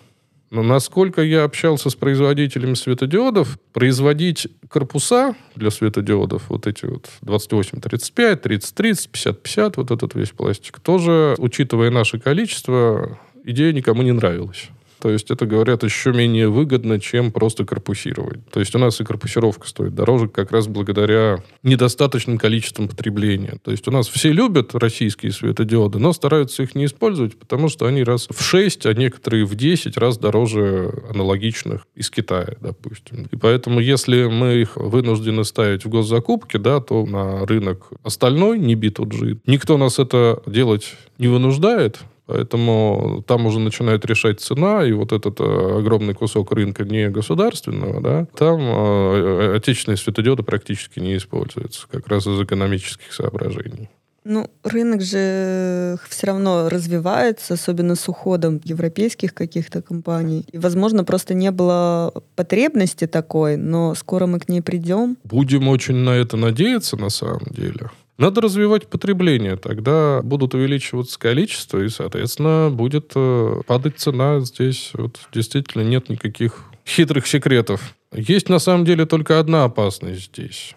Но 0.51 0.61
насколько 0.61 1.23
я 1.23 1.43
общался 1.43 1.89
с 1.89 1.95
производителями 1.95 2.75
светодиодов, 2.75 3.57
производить 3.73 4.47
корпуса 4.69 5.35
для 5.55 5.71
светодиодов, 5.71 6.49
вот 6.49 6.67
эти 6.67 6.85
вот 6.85 7.09
28-35, 7.23 8.43
30-30, 8.43 9.09
50-50, 9.43 9.73
вот 9.77 9.89
этот 9.89 10.13
весь 10.13 10.29
пластик, 10.29 10.79
тоже, 10.79 11.35
учитывая 11.39 11.89
наше 11.89 12.19
количество, 12.19 13.17
идея 13.43 13.73
никому 13.73 14.03
не 14.03 14.11
нравилась. 14.11 14.69
То 15.01 15.09
есть 15.09 15.29
это, 15.31 15.45
говорят, 15.45 15.83
еще 15.83 16.11
менее 16.11 16.49
выгодно, 16.49 16.99
чем 16.99 17.31
просто 17.31 17.65
корпусировать. 17.65 18.47
То 18.49 18.59
есть 18.59 18.73
у 18.75 18.79
нас 18.79 18.99
и 18.99 19.03
корпусировка 19.03 19.67
стоит 19.67 19.93
дороже 19.93 20.27
как 20.27 20.51
раз 20.51 20.67
благодаря 20.67 21.43
недостаточным 21.63 22.37
количествам 22.37 22.87
потребления. 22.87 23.57
То 23.63 23.71
есть 23.71 23.87
у 23.87 23.91
нас 23.91 24.07
все 24.07 24.31
любят 24.31 24.73
российские 24.75 25.31
светодиоды, 25.31 25.99
но 25.99 26.13
стараются 26.13 26.63
их 26.63 26.75
не 26.75 26.85
использовать, 26.85 27.37
потому 27.37 27.69
что 27.69 27.85
они 27.85 28.03
раз 28.03 28.27
в 28.29 28.41
6, 28.41 28.85
а 28.85 28.93
некоторые 28.93 29.45
в 29.45 29.55
10 29.55 29.97
раз 29.97 30.17
дороже 30.17 31.03
аналогичных 31.09 31.85
из 31.95 32.09
Китая, 32.09 32.55
допустим. 32.61 33.27
И 33.31 33.35
поэтому, 33.35 33.79
если 33.79 34.25
мы 34.25 34.55
их 34.55 34.75
вынуждены 34.75 35.43
ставить 35.43 35.85
в 35.85 35.89
госзакупки, 35.89 36.57
да, 36.57 36.79
то 36.79 37.05
на 37.05 37.45
рынок 37.45 37.89
остальной, 38.03 38.59
не 38.59 38.75
B2G, 38.75 39.39
никто 39.45 39.77
нас 39.77 39.99
это 39.99 40.41
делать 40.45 40.95
не 41.17 41.27
вынуждает, 41.27 41.99
Поэтому 42.27 43.23
там 43.25 43.45
уже 43.45 43.59
начинает 43.59 44.05
решать 44.05 44.41
цена, 44.41 44.85
и 44.85 44.91
вот 44.91 45.13
этот 45.13 45.39
э, 45.39 45.79
огромный 45.79 46.13
кусок 46.13 46.51
рынка 46.51 46.83
не 46.83 47.09
государственного, 47.09 48.01
да, 48.01 48.27
там 48.37 48.59
э, 48.61 49.55
отечественные 49.55 49.97
светодиоды 49.97 50.43
практически 50.43 50.99
не 50.99 51.15
используются, 51.15 51.87
как 51.89 52.07
раз 52.09 52.27
из 52.27 52.39
экономических 52.41 53.13
соображений. 53.13 53.89
Ну, 54.25 54.49
рынок 54.63 55.01
же 55.01 55.97
все 56.09 56.27
равно 56.27 56.67
развивается, 56.67 57.53
особенно 57.53 57.95
с 57.95 58.09
уходом 58.09 58.59
европейских 58.65 59.33
каких-то 59.33 59.81
компаний. 59.81 60.45
И, 60.51 60.57
возможно, 60.57 61.05
просто 61.05 61.33
не 61.33 61.49
было 61.49 62.11
потребности 62.35 63.07
такой, 63.07 63.55
но 63.55 63.95
скоро 63.95 64.25
мы 64.25 64.41
к 64.41 64.49
ней 64.49 64.61
придем. 64.61 65.17
Будем 65.23 65.69
очень 65.69 65.95
на 65.95 66.09
это 66.09 66.35
надеяться, 66.35 66.97
на 66.97 67.07
самом 67.07 67.45
деле. 67.51 67.89
Надо 68.17 68.41
развивать 68.41 68.87
потребление, 68.87 69.57
тогда 69.57 70.21
будут 70.23 70.55
увеличиваться 70.55 71.19
количество, 71.19 71.79
и, 71.79 71.89
соответственно, 71.89 72.69
будет 72.71 73.11
э, 73.15 73.61
падать 73.67 73.99
цена. 73.99 74.39
Здесь 74.39 74.89
вот 74.93 75.19
действительно 75.31 75.83
нет 75.83 76.09
никаких 76.09 76.63
хитрых 76.85 77.27
секретов. 77.27 77.95
Есть 78.11 78.49
на 78.49 78.57
самом 78.57 78.85
деле 78.85 79.05
только 79.05 79.39
одна 79.39 79.65
опасность 79.65 80.31
здесь, 80.33 80.75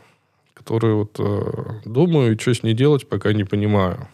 которую 0.52 0.98
вот 0.98 1.16
э, 1.18 1.80
думаю, 1.86 2.38
что 2.38 2.54
с 2.54 2.62
ней 2.62 2.74
делать, 2.74 3.08
пока 3.08 3.32
не 3.32 3.44
понимаю. 3.44 4.08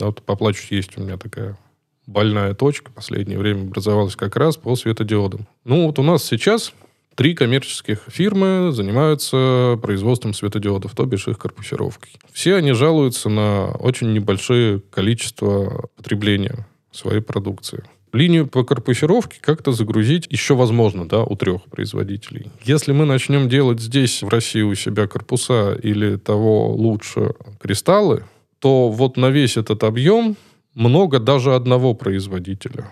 А 0.00 0.06
вот 0.06 0.22
поплачусь 0.22 0.70
есть 0.70 0.96
у 0.96 1.02
меня 1.02 1.18
такая 1.18 1.58
больная 2.06 2.54
точка 2.54 2.90
последнее 2.90 3.38
время 3.38 3.62
образовалась 3.62 4.16
как 4.16 4.36
раз 4.36 4.56
по 4.56 4.74
светодиодам. 4.76 5.46
Ну 5.64 5.86
вот 5.86 5.98
у 5.98 6.02
нас 6.02 6.24
сейчас 6.24 6.72
Три 7.14 7.34
коммерческих 7.34 8.00
фирмы 8.08 8.70
занимаются 8.72 9.78
производством 9.82 10.32
светодиодов, 10.32 10.94
то 10.94 11.04
бишь 11.04 11.28
их 11.28 11.38
корпусировкой. 11.38 12.12
Все 12.32 12.56
они 12.56 12.72
жалуются 12.72 13.28
на 13.28 13.66
очень 13.72 14.12
небольшое 14.14 14.80
количество 14.90 15.88
потребления 15.96 16.66
своей 16.90 17.20
продукции. 17.20 17.84
Линию 18.14 18.46
по 18.46 18.64
корпусировке 18.64 19.38
как-то 19.40 19.72
загрузить 19.72 20.26
еще 20.30 20.54
возможно, 20.54 21.08
да, 21.08 21.22
у 21.22 21.34
трех 21.36 21.64
производителей. 21.64 22.50
Если 22.62 22.92
мы 22.92 23.04
начнем 23.06 23.48
делать 23.48 23.80
здесь, 23.80 24.22
в 24.22 24.28
России, 24.28 24.62
у 24.62 24.74
себя 24.74 25.06
корпуса 25.06 25.78
или 25.82 26.16
того 26.16 26.74
лучше 26.74 27.34
кристаллы, 27.60 28.24
то 28.58 28.90
вот 28.90 29.16
на 29.16 29.30
весь 29.30 29.56
этот 29.56 29.84
объем 29.84 30.36
много 30.74 31.18
даже 31.20 31.54
одного 31.54 31.94
производителя. 31.94 32.90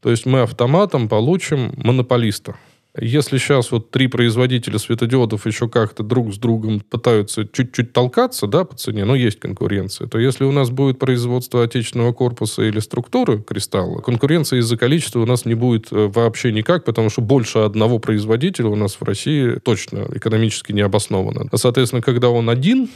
То 0.00 0.10
есть 0.10 0.26
мы 0.26 0.40
автоматом 0.40 1.08
получим 1.08 1.72
монополиста– 1.76 2.56
если 2.98 3.38
сейчас 3.38 3.72
вот 3.72 3.90
три 3.90 4.06
производителя 4.06 4.78
светодиодов 4.78 5.46
еще 5.46 5.66
как-то 5.68 6.02
друг 6.02 6.34
с 6.34 6.36
другом 6.36 6.80
пытаются 6.80 7.48
чуть-чуть 7.48 7.94
толкаться, 7.94 8.46
да, 8.46 8.64
по 8.64 8.76
цене, 8.76 9.06
но 9.06 9.14
есть 9.14 9.40
конкуренция, 9.40 10.08
то 10.08 10.18
если 10.18 10.44
у 10.44 10.52
нас 10.52 10.68
будет 10.68 10.98
производство 10.98 11.64
отечественного 11.64 12.12
корпуса 12.12 12.62
или 12.62 12.80
структуры 12.80 13.42
кристалла, 13.42 14.00
конкуренции 14.00 14.58
из-за 14.58 14.76
количества 14.76 15.20
у 15.20 15.26
нас 15.26 15.46
не 15.46 15.54
будет 15.54 15.90
э, 15.90 16.10
вообще 16.12 16.52
никак, 16.52 16.84
потому 16.84 17.08
что 17.08 17.22
больше 17.22 17.60
одного 17.60 17.98
производителя 17.98 18.66
у 18.66 18.76
нас 18.76 18.96
в 18.96 19.02
России 19.02 19.54
точно 19.64 20.06
экономически 20.12 20.72
не 20.72 20.82
обосновано. 20.82 21.48
А, 21.50 21.56
соответственно, 21.56 22.02
когда 22.02 22.28
он 22.28 22.50
один, 22.50 22.90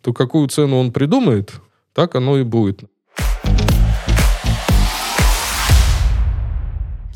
то 0.00 0.14
какую 0.14 0.48
цену 0.48 0.78
он 0.78 0.92
придумает, 0.92 1.52
так 1.92 2.14
оно 2.14 2.38
и 2.38 2.42
будет. 2.42 2.84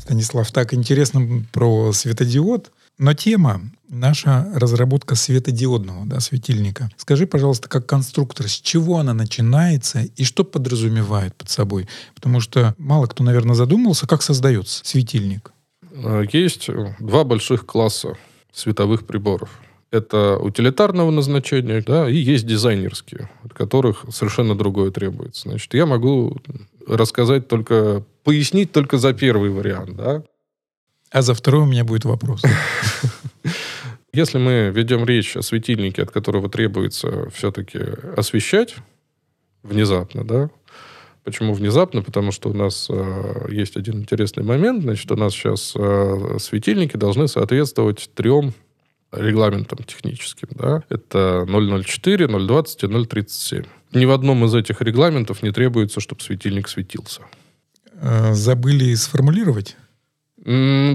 Станислав, 0.07 0.49
так 0.51 0.73
интересно 0.73 1.43
про 1.51 1.91
светодиод, 1.91 2.71
но 2.97 3.13
тема 3.13 3.59
наша 3.89 4.49
разработка 4.55 5.15
светодиодного 5.15 6.05
да, 6.05 6.21
светильника. 6.21 6.89
Скажи, 6.95 7.27
пожалуйста, 7.27 7.67
как 7.67 7.87
конструктор, 7.87 8.47
с 8.47 8.53
чего 8.53 8.99
она 8.99 9.13
начинается 9.13 10.03
и 10.15 10.23
что 10.23 10.45
подразумевает 10.45 11.35
под 11.35 11.49
собой? 11.49 11.89
Потому 12.15 12.39
что 12.39 12.73
мало 12.77 13.07
кто, 13.07 13.25
наверное, 13.25 13.53
задумался, 13.53 14.07
как 14.07 14.21
создается 14.21 14.79
светильник. 14.85 15.51
А, 15.91 16.23
есть 16.31 16.69
два 16.99 17.25
больших 17.25 17.65
класса 17.65 18.15
световых 18.53 19.05
приборов. 19.05 19.49
Это 19.89 20.37
утилитарного 20.37 21.11
назначения, 21.11 21.81
да, 21.81 22.09
и 22.09 22.15
есть 22.15 22.45
дизайнерские, 22.45 23.29
от 23.43 23.53
которых 23.53 24.05
совершенно 24.11 24.55
другое 24.55 24.91
требуется. 24.91 25.49
Значит, 25.49 25.73
я 25.73 25.85
могу 25.85 26.37
рассказать 26.85 27.47
только, 27.47 28.03
пояснить 28.23 28.71
только 28.71 28.97
за 28.97 29.13
первый 29.13 29.49
вариант, 29.49 29.95
да. 29.95 30.23
А 31.09 31.21
за 31.21 31.33
второй 31.33 31.61
у 31.61 31.65
меня 31.65 31.85
будет 31.85 32.03
вопрос. 32.03 32.41
Если 34.13 34.37
мы 34.39 34.71
ведем 34.73 35.05
речь 35.05 35.37
о 35.37 35.41
светильнике, 35.41 36.03
от 36.03 36.11
которого 36.11 36.49
требуется 36.49 37.29
все-таки 37.29 37.79
освещать 38.15 38.75
внезапно, 39.63 40.25
да, 40.25 40.49
Почему 41.27 41.53
внезапно? 41.53 42.01
Потому 42.03 42.31
что 42.31 42.47
у 42.49 42.53
нас 42.53 42.87
э, 42.89 43.47
есть 43.49 43.75
один 43.75 43.95
интересный 43.95 44.45
момент. 44.45 44.83
Значит, 44.83 45.11
у 45.11 45.17
нас 45.17 45.33
сейчас 45.33 45.73
э, 45.75 46.37
светильники 46.39 46.95
должны 46.95 47.27
соответствовать 47.27 48.09
трем 48.13 48.53
регламентам 49.11 49.79
техническим. 49.83 50.49
Да? 50.51 50.83
Это 50.89 51.45
004, 51.47 52.27
020 52.27 52.83
и 52.83 53.05
037. 53.05 53.63
Ни 53.93 54.05
в 54.05 54.11
одном 54.11 54.45
из 54.45 54.53
этих 54.53 54.81
регламентов 54.81 55.43
не 55.43 55.51
требуется, 55.51 55.99
чтобы 55.99 56.21
светильник 56.21 56.67
светился. 56.67 57.21
А, 58.01 58.33
забыли 58.33 58.93
сформулировать? 58.95 59.75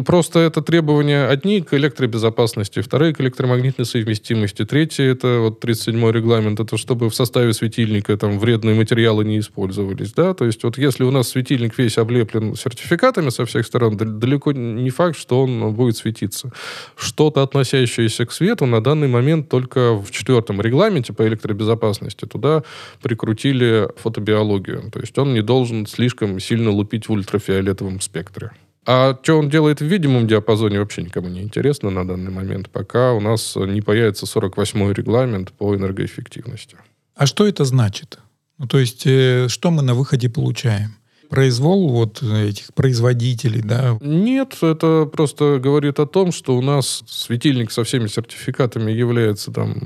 Просто 0.07 0.39
это 0.39 0.63
требования 0.63 1.27
одни 1.27 1.61
к 1.61 1.75
электробезопасности, 1.75 2.81
вторые 2.81 3.13
к 3.13 3.21
электромагнитной 3.21 3.85
совместимости, 3.85 4.65
третье 4.65 5.05
это 5.05 5.41
вот 5.41 5.63
37-й 5.63 6.11
регламент, 6.11 6.59
это 6.59 6.79
чтобы 6.79 7.11
в 7.11 7.15
составе 7.15 7.53
светильника 7.53 8.17
там 8.17 8.39
вредные 8.39 8.75
материалы 8.75 9.27
не 9.27 9.41
использовались, 9.41 10.15
да, 10.15 10.33
то 10.33 10.47
есть 10.47 10.65
вот 10.65 10.79
если 10.79 11.05
у 11.05 11.11
нас 11.11 11.29
светильник 11.29 11.77
весь 11.77 11.99
облеплен 11.99 12.55
сертификатами 12.55 13.29
со 13.29 13.45
всех 13.45 13.67
сторон, 13.67 13.99
далеко 13.99 14.53
не 14.53 14.89
факт, 14.89 15.19
что 15.19 15.43
он 15.43 15.75
будет 15.75 15.99
светиться. 15.99 16.51
Что-то 16.97 17.43
относящееся 17.43 18.25
к 18.25 18.33
свету 18.33 18.65
на 18.65 18.83
данный 18.83 19.09
момент 19.09 19.51
только 19.51 19.93
в 19.93 20.11
четвертом 20.11 20.63
регламенте 20.63 21.13
по 21.13 21.29
электробезопасности 21.29 22.25
туда 22.25 22.63
прикрутили 23.03 23.91
фотобиологию, 23.97 24.91
то 24.91 24.99
есть 24.99 25.19
он 25.19 25.35
не 25.35 25.43
должен 25.43 25.87
слишком 25.87 26.41
сильно 26.41 26.71
лупить 26.71 27.11
в 27.11 27.13
ультрафиолетовом 27.13 28.01
спектре. 28.01 28.53
А 28.85 29.17
что 29.23 29.39
он 29.39 29.49
делает 29.49 29.81
в 29.81 29.85
видимом 29.85 30.27
диапазоне, 30.27 30.81
вообще 30.81 31.03
никому 31.03 31.29
не 31.29 31.43
интересно 31.43 31.91
на 31.91 32.07
данный 32.07 32.33
момент, 32.33 32.69
пока 32.71 33.13
у 33.13 33.21
нас 33.21 33.55
не 33.57 33.81
появится 33.81 34.27
48-й 34.27 34.93
регламент 34.93 35.53
по 35.53 35.75
энергоэффективности. 35.77 36.77
А 37.15 37.27
что 37.27 37.47
это 37.47 37.65
значит? 37.65 38.19
Ну, 38.59 38.67
то 38.67 38.79
есть, 38.79 39.07
э, 39.07 39.47
что 39.49 39.71
мы 39.71 39.83
на 39.83 39.95
выходе 39.95 40.29
получаем? 40.29 40.97
произвол 41.33 41.89
вот 41.89 42.23
этих 42.23 42.75
производителей, 42.75 43.63
да? 43.63 43.97
Нет, 44.03 44.59
это 44.61 45.09
просто 45.11 45.59
говорит 45.59 45.99
о 45.99 46.07
том, 46.07 46.31
что 46.31 46.55
у 46.59 46.61
нас 46.61 47.03
светильник 47.07 47.71
со 47.71 47.85
всеми 47.85 48.07
сертификатами 48.07 48.93
является 48.93 49.51
там 49.51 49.79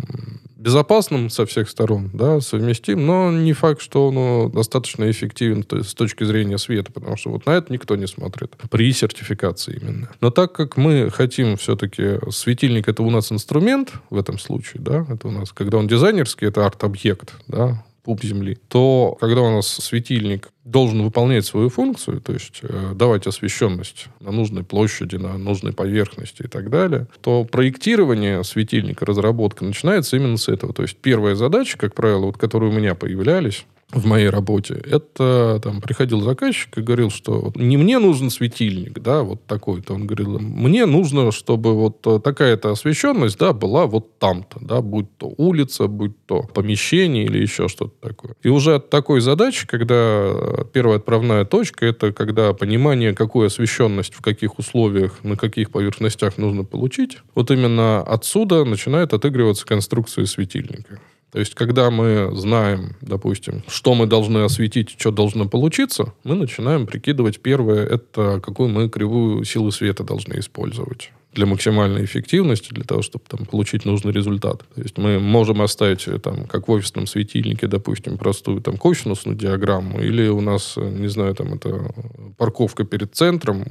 безопасным 0.67 1.31
со 1.31 1.47
всех 1.47 1.71
сторон, 1.71 2.11
да, 2.13 2.41
совместим, 2.41 3.07
но 3.07 3.31
не 3.31 3.53
факт, 3.53 3.81
что 3.81 4.09
он 4.09 4.51
достаточно 4.51 5.09
эффективен 5.09 5.63
то 5.63 5.77
есть, 5.77 5.91
с 5.91 5.95
точки 5.95 6.25
зрения 6.25 6.59
света, 6.59 6.91
потому 6.91 7.17
что 7.17 7.31
вот 7.31 7.47
на 7.47 7.53
это 7.53 7.73
никто 7.73 7.95
не 7.95 8.09
смотрит 8.09 8.57
при 8.69 8.93
сертификации 8.93 9.79
именно. 9.81 10.09
Но 10.21 10.31
так 10.31 10.53
как 10.53 10.77
мы 10.77 11.09
хотим 11.13 11.57
все-таки, 11.57 12.19
светильник 12.31 12.89
это 12.89 13.05
у 13.05 13.11
нас 13.11 13.31
инструмент 13.31 13.93
в 14.11 14.19
этом 14.19 14.41
случае, 14.41 14.83
да, 14.83 15.07
это 15.09 15.29
у 15.29 15.31
нас, 15.31 15.53
когда 15.53 15.79
он 15.79 15.87
дизайнерский, 15.87 16.49
это 16.49 16.67
арт-объект, 16.67 17.35
да, 17.47 17.85
пуп 18.07 18.23
Земли, 18.23 18.57
то 18.69 19.19
когда 19.21 19.43
у 19.43 19.51
нас 19.51 19.67
светильник 19.67 20.51
должен 20.65 21.03
выполнять 21.03 21.45
свою 21.45 21.71
функцию, 21.71 22.21
то 22.21 22.33
есть 22.33 22.61
э, 22.63 22.93
давать 22.95 23.27
освещенность 23.27 24.07
на 24.21 24.31
нужной 24.31 24.63
площади, 24.63 25.17
на 25.17 25.37
нужной 25.37 25.73
поверхности 25.73 26.43
и 26.43 26.47
так 26.47 26.71
далее, 26.71 27.09
то 27.21 27.45
проектирование 27.45 28.45
светильника, 28.45 29.05
разработка 29.05 29.65
начинается 29.65 30.17
именно 30.17 30.37
с 30.37 30.49
этого. 30.49 30.73
То 30.73 30.83
есть 30.83 30.97
первая 30.99 31.35
задача, 31.35 31.77
как 31.77 31.97
правило, 31.97 32.27
вот, 32.27 32.39
которые 32.39 32.71
у 32.71 32.75
меня 32.75 32.95
появлялись, 32.95 33.67
в 33.93 34.05
моей 34.05 34.29
работе, 34.29 34.75
это 34.75 35.61
там 35.63 35.81
приходил 35.81 36.21
заказчик 36.21 36.77
и 36.77 36.83
говорил, 36.83 37.11
что 37.11 37.53
не 37.55 37.77
мне 37.77 37.99
нужен 37.99 38.31
светильник, 38.31 38.99
да, 38.99 39.23
вот 39.23 39.47
такой-то. 39.47 39.95
Он 39.95 40.07
говорил, 40.07 40.41
мне 40.41 40.87
нужно, 40.87 41.31
чтобы 41.31 41.73
вот 41.75 42.03
такая-то 42.23 42.73
освещенность, 42.73 43.39
да, 43.39 43.53
была 43.53 43.87
вот 43.87 44.19
там-то, 44.19 44.59
да, 44.61 44.81
будь 44.81 45.17
то 45.17 45.33
улица, 45.37 45.87
будь 45.87 46.17
то 46.27 46.43
помещение 46.43 47.25
или 47.25 47.39
еще 47.39 47.69
что-то 47.69 47.95
такое. 48.01 48.35
И 48.43 48.49
уже 48.49 48.75
от 48.75 48.91
такой 48.91 49.21
задачи, 49.21 49.67
когда 49.67 50.65
первая 50.73 50.99
отправная 50.99 51.45
точка, 51.45 51.87
это 51.87 52.13
когда 52.13 52.53
понимание, 52.55 53.15
какую 53.15 53.47
освещенность 53.47 54.15
в 54.15 54.21
каких 54.21 54.59
условиях, 54.59 55.23
на 55.23 55.37
каких 55.37 55.71
поверхностях 55.71 56.39
нужно 56.39 56.65
получить, 56.65 57.19
вот 57.37 57.53
именно 57.53 58.03
отсюда 58.03 58.65
начинает 58.65 59.13
отыгрываться 59.13 59.65
конструкция 59.65 60.27
светильника. 60.27 61.01
То 61.33 61.41
есть, 61.41 61.55
когда 61.55 61.91
мы 61.91 62.31
знаем, 62.35 62.97
допустим, 63.01 63.63
что 63.69 63.95
мы 63.95 64.07
должны 64.07 64.39
осветить, 64.39 64.95
что 64.99 65.11
должно 65.11 65.49
получиться, 65.49 66.15
мы 66.25 66.35
начинаем 66.35 66.87
прикидывать 66.87 67.41
первое, 67.41 67.85
это 67.85 68.41
какую 68.43 68.69
мы 68.69 68.89
кривую 68.89 69.45
силы 69.45 69.73
света 69.73 70.05
должны 70.05 70.39
использовать 70.39 71.11
для 71.37 71.45
максимальной 71.47 72.05
эффективности, 72.05 72.73
для 72.73 72.85
того, 72.85 73.03
чтобы 73.03 73.25
там, 73.29 73.45
получить 73.45 73.85
нужный 73.85 74.11
результат. 74.11 74.65
То 74.75 74.83
есть 74.83 74.97
мы 74.97 75.21
можем 75.21 75.61
оставить, 75.61 76.09
э, 76.09 76.19
там, 76.19 76.47
как 76.47 76.67
в 76.67 76.71
офисном 76.71 77.07
светильнике, 77.07 77.67
допустим, 77.67 78.17
простую 78.17 78.63
там, 78.63 78.79
косинусную 78.79 79.37
диаграмму, 79.37 80.01
или 80.01 80.29
у 80.29 80.41
нас, 80.41 80.75
э, 80.79 80.89
не 80.89 81.09
знаю, 81.09 81.35
там 81.35 81.53
это 81.53 81.95
парковка 82.39 82.85
перед 82.85 83.15
центром 83.15 83.65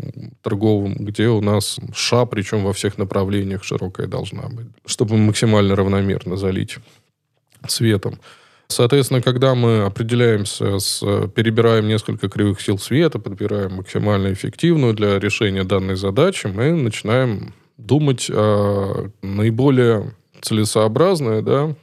торговым, 0.44 0.96
где 1.00 1.28
у 1.28 1.42
нас 1.42 1.80
ша, 1.94 2.26
причем 2.26 2.64
во 2.64 2.72
всех 2.72 3.00
направлениях 3.00 3.64
широкая 3.64 4.06
должна 4.06 4.44
быть, 4.44 4.68
чтобы 4.86 5.18
максимально 5.18 5.76
равномерно 5.76 6.38
залить 6.38 6.78
светом. 7.72 8.20
Соответственно, 8.68 9.22
когда 9.22 9.54
мы 9.54 9.84
определяемся, 9.84 10.80
с, 10.80 11.00
перебираем 11.36 11.88
несколько 11.88 12.30
кривых 12.30 12.62
сил 12.62 12.80
света, 12.80 13.20
подбираем 13.20 13.74
максимально 13.76 14.34
эффективную 14.34 14.94
для 14.94 15.20
решения 15.20 15.64
данной 15.64 15.96
задачи, 15.96 16.48
мы 16.48 16.72
начинаем 16.72 17.54
думать 17.78 18.30
о 18.32 19.12
наиболее 19.22 20.16
целесообразное, 20.42 21.42
да, 21.42 21.76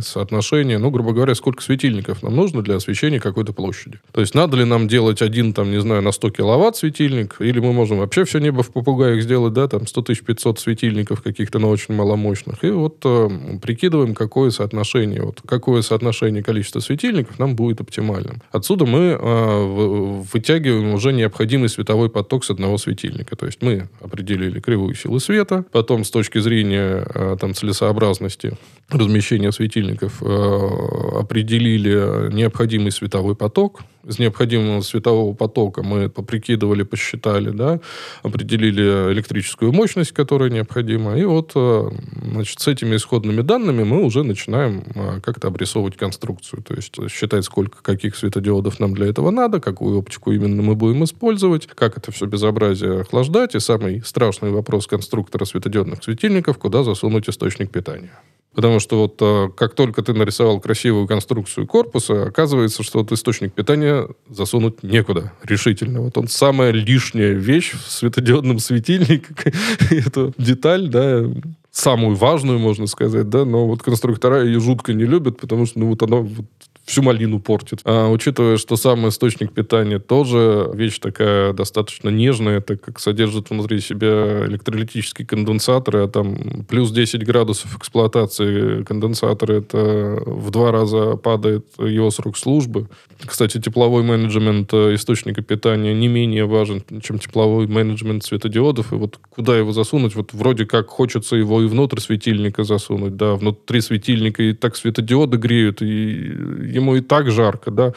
соотношение, 0.00 0.78
ну, 0.78 0.90
грубо 0.90 1.12
говоря, 1.12 1.34
сколько 1.34 1.62
светильников 1.62 2.22
нам 2.22 2.36
нужно 2.36 2.62
для 2.62 2.76
освещения 2.76 3.20
какой-то 3.20 3.52
площади. 3.52 4.00
То 4.12 4.20
есть 4.20 4.34
надо 4.34 4.56
ли 4.56 4.64
нам 4.64 4.88
делать 4.88 5.22
один, 5.22 5.52
там, 5.52 5.70
не 5.70 5.80
знаю, 5.80 6.02
на 6.02 6.12
100 6.12 6.30
киловатт 6.30 6.76
светильник, 6.76 7.36
или 7.40 7.60
мы 7.60 7.72
можем 7.72 7.98
вообще 7.98 8.24
все 8.24 8.38
небо 8.38 8.62
в 8.62 8.72
попугаях 8.72 9.22
сделать, 9.22 9.52
да, 9.52 9.68
там, 9.68 9.86
100 9.86 10.02
500 10.14 10.58
светильников 10.58 11.22
каких-то, 11.22 11.58
но 11.58 11.68
очень 11.68 11.94
маломощных. 11.94 12.64
И 12.64 12.70
вот 12.70 12.98
э, 13.04 13.28
прикидываем, 13.62 14.14
какое 14.14 14.50
соотношение, 14.50 15.22
вот, 15.22 15.42
какое 15.46 15.82
соотношение 15.82 16.42
количества 16.42 16.80
светильников 16.80 17.38
нам 17.38 17.56
будет 17.56 17.80
оптимальным. 17.80 18.42
Отсюда 18.50 18.86
мы 18.86 19.18
э, 19.18 20.22
вытягиваем 20.32 20.94
уже 20.94 21.12
необходимый 21.12 21.68
световой 21.68 22.10
поток 22.10 22.44
с 22.44 22.50
одного 22.50 22.78
светильника. 22.78 23.36
То 23.36 23.46
есть 23.46 23.62
мы 23.62 23.88
определили 24.00 24.60
кривую 24.60 24.94
силы 24.94 25.20
света, 25.20 25.64
потом 25.72 26.04
с 26.04 26.10
точки 26.10 26.38
зрения 26.38 27.06
э, 27.14 27.36
там, 27.40 27.54
целесообразности 27.54 28.56
размещения 28.88 29.52
светильников 29.52 29.75
светильников 29.76 30.22
э, 30.22 31.18
определили 31.20 32.32
необходимый 32.32 32.90
световой 32.90 33.34
поток. 33.34 33.82
Из 34.04 34.20
необходимого 34.20 34.82
светового 34.82 35.34
потока 35.34 35.82
мы 35.82 36.08
поприкидывали, 36.08 36.84
посчитали, 36.84 37.50
да, 37.50 37.80
определили 38.22 39.12
электрическую 39.12 39.72
мощность, 39.72 40.12
которая 40.12 40.48
необходима. 40.48 41.18
И 41.18 41.24
вот 41.24 41.52
э, 41.56 41.90
значит, 42.22 42.60
с 42.60 42.68
этими 42.68 42.96
исходными 42.96 43.42
данными 43.42 43.82
мы 43.82 44.04
уже 44.04 44.22
начинаем 44.22 44.84
э, 44.94 45.20
как-то 45.20 45.48
обрисовывать 45.48 45.96
конструкцию. 45.96 46.62
То 46.62 46.74
есть 46.74 46.94
считать, 47.10 47.44
сколько 47.44 47.82
каких 47.82 48.16
светодиодов 48.16 48.80
нам 48.80 48.94
для 48.94 49.08
этого 49.08 49.30
надо, 49.30 49.60
какую 49.60 49.98
оптику 49.98 50.32
именно 50.32 50.62
мы 50.62 50.74
будем 50.74 51.04
использовать, 51.04 51.66
как 51.66 51.98
это 51.98 52.12
все 52.12 52.26
безобразие 52.26 53.00
охлаждать. 53.00 53.54
И 53.54 53.60
самый 53.60 54.02
страшный 54.04 54.52
вопрос 54.52 54.86
конструктора 54.86 55.44
светодиодных 55.44 56.02
светильников, 56.04 56.58
куда 56.58 56.84
засунуть 56.84 57.28
источник 57.28 57.70
питания. 57.70 58.12
Потому 58.56 58.80
что 58.80 59.02
вот 59.02 59.16
а, 59.20 59.50
как 59.50 59.74
только 59.74 60.02
ты 60.02 60.14
нарисовал 60.14 60.60
красивую 60.60 61.06
конструкцию 61.06 61.66
корпуса, 61.66 62.22
оказывается, 62.24 62.82
что 62.82 63.00
вот 63.00 63.12
источник 63.12 63.52
питания 63.52 64.08
засунуть 64.30 64.82
некуда 64.82 65.34
решительно. 65.44 66.00
Вот 66.00 66.16
он 66.16 66.26
самая 66.26 66.70
лишняя 66.70 67.34
вещь 67.34 67.72
в 67.72 67.90
светодиодном 67.92 68.58
светильнике. 68.58 69.34
Это 69.90 70.32
деталь, 70.38 70.88
да, 70.88 71.24
самую 71.70 72.16
важную, 72.16 72.58
можно 72.58 72.86
сказать, 72.86 73.28
да, 73.28 73.44
но 73.44 73.66
вот 73.66 73.82
конструктора 73.82 74.42
ее 74.42 74.58
жутко 74.58 74.94
не 74.94 75.04
любят, 75.04 75.38
потому 75.38 75.66
что, 75.66 75.78
ну, 75.78 75.88
вот 75.88 76.02
она 76.02 76.16
вот 76.16 76.46
всю 76.86 77.02
малину 77.02 77.40
портит. 77.40 77.80
А, 77.84 78.08
учитывая, 78.08 78.56
что 78.56 78.76
сам 78.76 79.08
источник 79.08 79.52
питания 79.52 79.98
тоже 79.98 80.70
вещь 80.72 80.98
такая 81.00 81.52
достаточно 81.52 82.08
нежная, 82.10 82.60
так 82.60 82.80
как 82.80 83.00
содержит 83.00 83.50
внутри 83.50 83.80
себя 83.80 84.46
электролитические 84.46 85.26
конденсаторы, 85.26 86.04
а 86.04 86.08
там 86.08 86.64
плюс 86.68 86.92
10 86.92 87.26
градусов 87.26 87.76
эксплуатации 87.76 88.84
конденсатора, 88.84 89.54
это 89.54 90.22
в 90.24 90.50
два 90.50 90.70
раза 90.70 91.16
падает 91.16 91.66
его 91.78 92.10
срок 92.10 92.38
службы. 92.38 92.88
Кстати, 93.24 93.60
тепловой 93.60 94.04
менеджмент 94.04 94.72
э, 94.72 94.94
источника 94.94 95.42
питания 95.42 95.92
не 95.92 96.06
менее 96.06 96.46
важен, 96.46 96.84
чем 97.02 97.18
тепловой 97.18 97.66
менеджмент 97.66 98.24
светодиодов. 98.24 98.92
И 98.92 98.96
вот 98.96 99.18
куда 99.30 99.58
его 99.58 99.72
засунуть? 99.72 100.14
Вот 100.14 100.32
вроде 100.32 100.66
как 100.66 100.88
хочется 100.88 101.34
его 101.34 101.62
и 101.62 101.66
внутрь 101.66 101.98
светильника 101.98 102.62
засунуть, 102.62 103.16
да, 103.16 103.34
внутри 103.34 103.80
светильника 103.80 104.44
и 104.44 104.52
так 104.52 104.76
светодиоды 104.76 105.36
греют, 105.36 105.82
и 105.82 106.75
ему 106.76 106.96
и 106.96 107.00
так 107.00 107.30
жарко, 107.30 107.70
да, 107.70 107.92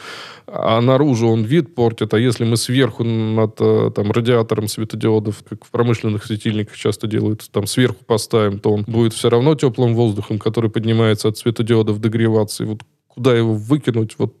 а 0.46 0.80
наружу 0.80 1.28
он 1.28 1.44
вид 1.44 1.74
портит, 1.74 2.12
а 2.12 2.18
если 2.18 2.44
мы 2.44 2.56
сверху 2.56 3.04
над 3.04 3.56
э, 3.60 3.90
там, 3.94 4.10
радиатором 4.10 4.66
светодиодов, 4.66 5.44
как 5.48 5.64
в 5.64 5.70
промышленных 5.70 6.24
светильниках 6.24 6.76
часто 6.76 7.06
делают, 7.06 7.48
там 7.52 7.66
сверху 7.66 8.04
поставим, 8.04 8.58
то 8.58 8.72
он 8.72 8.84
будет 8.86 9.12
все 9.12 9.30
равно 9.30 9.54
теплым 9.54 9.94
воздухом, 9.94 10.38
который 10.38 10.70
поднимается 10.70 11.28
от 11.28 11.38
светодиодов, 11.38 12.00
догреваться. 12.00 12.64
И 12.64 12.66
вот 12.66 12.82
куда 13.06 13.36
его 13.36 13.54
выкинуть, 13.54 14.16
вот 14.18 14.34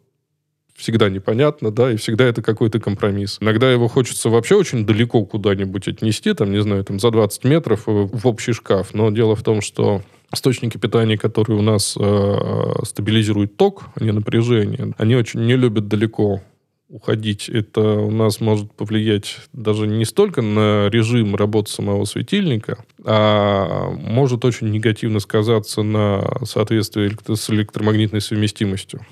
всегда 0.74 1.10
непонятно, 1.10 1.70
да, 1.70 1.92
и 1.92 1.96
всегда 1.96 2.24
это 2.24 2.42
какой-то 2.42 2.80
компромисс. 2.80 3.38
Иногда 3.40 3.70
его 3.70 3.86
хочется 3.86 4.30
вообще 4.30 4.56
очень 4.56 4.86
далеко 4.86 5.24
куда-нибудь 5.24 5.86
отнести, 5.86 6.32
там, 6.32 6.50
не 6.50 6.62
знаю, 6.62 6.84
там, 6.84 6.98
за 6.98 7.10
20 7.10 7.44
метров 7.44 7.82
в 7.86 8.26
общий 8.26 8.52
шкаф. 8.52 8.94
Но 8.94 9.10
дело 9.10 9.36
в 9.36 9.42
том, 9.42 9.60
что 9.60 10.02
источники 10.32 10.78
питания, 10.78 11.18
которые 11.18 11.58
у 11.58 11.62
нас 11.62 11.96
э, 11.98 12.84
стабилизируют 12.84 13.56
ток, 13.56 13.84
а 13.94 14.04
не 14.04 14.12
напряжение, 14.12 14.94
они 14.98 15.16
очень 15.16 15.40
не 15.40 15.56
любят 15.56 15.88
далеко 15.88 16.40
уходить. 16.88 17.48
Это 17.48 17.80
у 17.80 18.10
нас 18.10 18.40
может 18.40 18.72
повлиять 18.72 19.38
даже 19.52 19.86
не 19.86 20.04
столько 20.04 20.42
на 20.42 20.88
режим 20.88 21.36
работы 21.36 21.70
самого 21.70 22.04
светильника, 22.04 22.84
а 23.04 23.90
может 23.90 24.44
очень 24.44 24.70
негативно 24.70 25.20
сказаться 25.20 25.82
на 25.82 26.22
соответствии 26.44 27.16
с 27.32 27.50
электромагнитной 27.50 28.20
совместимостью. 28.20 29.06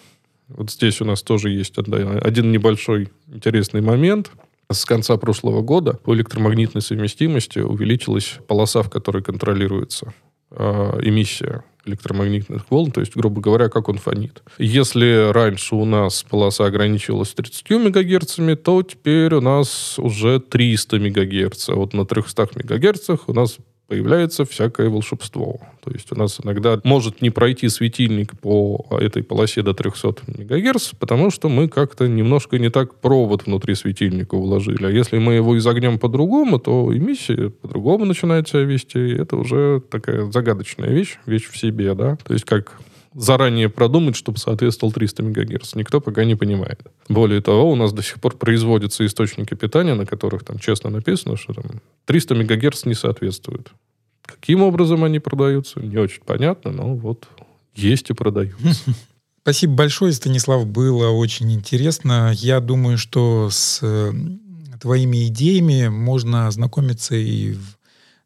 Вот 0.49 0.71
здесь 0.71 1.01
у 1.01 1.05
нас 1.05 1.23
тоже 1.23 1.51
есть 1.51 1.75
один 1.79 2.51
небольшой 2.51 3.11
интересный 3.29 3.81
момент. 3.81 4.33
С 4.71 4.85
конца 4.85 5.17
прошлого 5.17 5.63
года 5.63 5.95
по 5.95 6.15
электромагнитной 6.15 6.83
совместимости 6.83 7.61
увеличилась 7.61 8.39
полоса, 8.49 8.83
в 8.83 8.91
которой 8.91 9.23
контролируется 9.23 10.13
э, 10.51 11.01
эмиссия 11.03 11.65
электромагнитных 11.89 12.71
волн, 12.71 12.91
то 12.91 13.01
есть, 13.01 13.17
грубо 13.17 13.41
говоря, 13.41 13.69
как 13.69 13.89
он 13.89 13.99
фонит. 13.99 14.43
Если 14.59 15.31
раньше 15.33 15.75
у 15.75 15.85
нас 15.85 16.23
полоса 16.23 16.67
ограничивалась 16.67 17.33
30 17.33 17.71
МГц, 17.71 18.37
то 18.63 18.83
теперь 18.83 19.35
у 19.35 19.41
нас 19.41 19.99
уже 19.99 20.39
300 20.41 20.99
МГц. 20.99 21.69
А 21.71 21.75
вот 21.75 21.95
на 21.95 22.05
300 22.05 22.49
МГц 22.55 23.11
у 23.27 23.33
нас 23.33 23.59
появляется 23.89 24.45
всякое 24.45 24.91
волшебство. 24.91 25.61
То 25.83 25.91
есть 25.91 26.13
у 26.13 26.15
нас 26.15 26.39
иногда 26.45 26.79
может 26.85 27.23
не 27.23 27.31
пройти 27.31 27.69
светильник 27.71 28.39
по 28.39 28.87
этой 29.01 29.23
полосе 29.23 29.63
до 29.63 29.73
300 29.73 30.15
МГц, 30.27 30.93
потому 30.99 31.31
что 31.31 31.49
мы 31.49 31.69
как-то 31.69 32.07
немножко 32.07 32.59
не 32.59 32.69
так 32.69 32.95
провод 32.97 33.47
внутри 33.47 33.75
светильника 33.75 34.35
уложили. 34.35 34.85
А 34.85 34.91
если 34.91 35.19
мы 35.19 35.35
его 35.35 35.57
изогнем 35.57 35.99
по-другому, 35.99 36.59
то 36.59 36.95
эмиссия 36.95 37.49
по-другому 37.49 38.05
начинает 38.05 38.47
себя 38.47 38.63
вести. 38.63 39.11
Это 39.15 39.37
уже 39.37 39.83
такая 39.91 40.31
загадочная 40.31 40.91
вещь, 40.91 41.19
вещь 41.25 41.49
в 41.49 41.57
себе, 41.57 41.95
да. 41.95 42.17
То 42.17 42.35
есть 42.35 42.45
как 42.45 42.79
заранее 43.19 43.69
продумать, 43.69 44.17
чтобы 44.17 44.39
соответствовал 44.39 44.93
300 44.93 45.23
МГц. 45.25 45.75
Никто 45.75 46.01
пока 46.01 46.25
не 46.25 46.37
понимает. 46.37 46.81
Более 47.09 47.43
того, 47.43 47.71
у 47.71 47.75
нас 47.75 47.93
до 47.93 48.03
сих 48.03 48.21
пор 48.21 48.37
производятся 48.37 49.05
источники 49.05 49.55
питания, 49.55 49.95
на 49.95 50.07
которых 50.07 50.45
там 50.45 50.59
честно 50.59 50.91
написано, 50.91 51.37
что 51.37 51.53
там 51.53 51.81
300 52.07 52.35
МГц 52.37 52.85
не 52.85 52.95
соответствует. 52.95 53.73
Каким 54.23 54.63
образом 54.63 55.03
они 55.03 55.19
продаются, 55.19 55.81
не 55.81 55.97
очень 55.97 56.23
понятно, 56.25 56.71
но 56.71 56.95
вот 56.95 57.27
есть 57.75 58.11
и 58.11 58.15
продаются. 58.15 58.95
Спасибо 59.43 59.75
большое, 59.75 60.13
Станислав. 60.13 60.67
Было 60.67 61.09
очень 61.09 61.53
интересно. 61.53 62.33
Я 62.37 62.61
думаю, 62.61 62.99
что 62.99 63.49
с 63.51 63.81
э, 63.83 64.13
твоими 64.81 65.27
идеями 65.27 65.89
можно 65.89 66.47
ознакомиться 66.47 67.17
и 67.17 67.55
в 67.55 67.79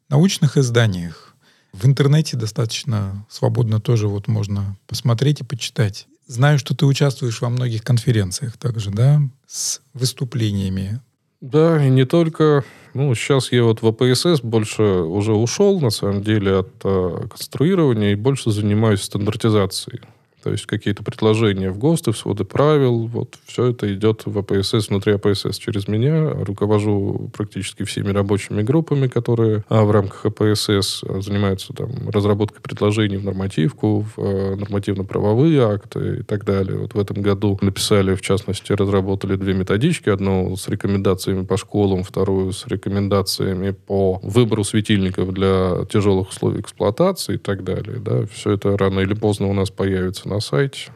научных 0.09 0.57
изданиях. 0.57 1.32
В 1.73 1.85
интернете 1.85 2.37
достаточно 2.37 3.25
свободно 3.29 3.81
тоже 3.81 4.07
вот 4.07 4.27
можно 4.27 4.77
посмотреть 4.87 5.41
и 5.41 5.43
почитать. 5.43 6.07
Знаю, 6.27 6.59
что 6.59 6.75
ты 6.75 6.85
участвуешь 6.85 7.41
во 7.41 7.49
многих 7.49 7.83
конференциях 7.83 8.57
также, 8.57 8.91
да, 8.91 9.21
с 9.47 9.81
выступлениями. 9.93 11.01
Да, 11.41 11.85
и 11.85 11.89
не 11.89 12.05
только. 12.05 12.63
Ну, 12.93 13.13
сейчас 13.15 13.51
я 13.51 13.63
вот 13.63 13.81
в 13.81 13.87
АПСС 13.87 14.41
больше 14.41 14.83
уже 14.83 15.33
ушел, 15.33 15.81
на 15.81 15.89
самом 15.89 16.23
деле, 16.23 16.59
от 16.59 16.71
э, 16.85 17.27
конструирования 17.29 18.13
и 18.13 18.15
больше 18.15 18.51
занимаюсь 18.51 19.01
стандартизацией. 19.01 20.01
То 20.43 20.51
есть 20.51 20.65
какие-то 20.65 21.03
предложения 21.03 21.71
в 21.71 21.77
ГОСТы, 21.77 22.11
в 22.11 22.17
своды 22.17 22.43
правил, 22.43 23.07
вот 23.07 23.37
все 23.45 23.67
это 23.67 23.93
идет 23.93 24.23
в 24.25 24.37
АПСС, 24.37 24.89
внутри 24.89 25.13
АПСС 25.13 25.57
через 25.57 25.87
меня. 25.87 26.31
Руковожу 26.31 27.31
практически 27.35 27.83
всеми 27.83 28.09
рабочими 28.11 28.61
группами, 28.61 29.07
которые 29.07 29.63
а, 29.69 29.83
в 29.85 29.91
рамках 29.91 30.25
АПСС 30.25 31.03
занимаются 31.21 31.71
там, 31.73 32.09
разработкой 32.09 32.61
предложений 32.61 33.17
в 33.17 33.23
нормативку, 33.23 34.01
в 34.01 34.13
а, 34.17 34.55
нормативно-правовые 34.57 35.63
акты 35.63 36.17
и 36.19 36.23
так 36.23 36.43
далее. 36.43 36.77
Вот 36.77 36.93
в 36.93 36.99
этом 36.99 37.21
году 37.21 37.57
написали, 37.61 38.13
в 38.13 38.21
частности, 38.21 38.73
разработали 38.73 39.37
две 39.37 39.53
методички. 39.53 40.09
Одну 40.09 40.57
с 40.57 40.67
рекомендациями 40.67 41.45
по 41.45 41.55
школам, 41.55 42.03
вторую 42.03 42.51
с 42.51 42.67
рекомендациями 42.67 43.71
по 43.71 44.19
выбору 44.21 44.65
светильников 44.65 45.33
для 45.33 45.85
тяжелых 45.89 46.29
условий 46.29 46.59
эксплуатации 46.59 47.35
и 47.35 47.37
так 47.37 47.63
далее. 47.63 47.99
Да. 47.99 48.25
Все 48.25 48.51
это 48.51 48.77
рано 48.77 48.99
или 48.99 49.13
поздно 49.13 49.47
у 49.47 49.53
нас 49.53 49.69
появится 49.71 50.32
на 50.33 50.39
сайте. 50.39 50.91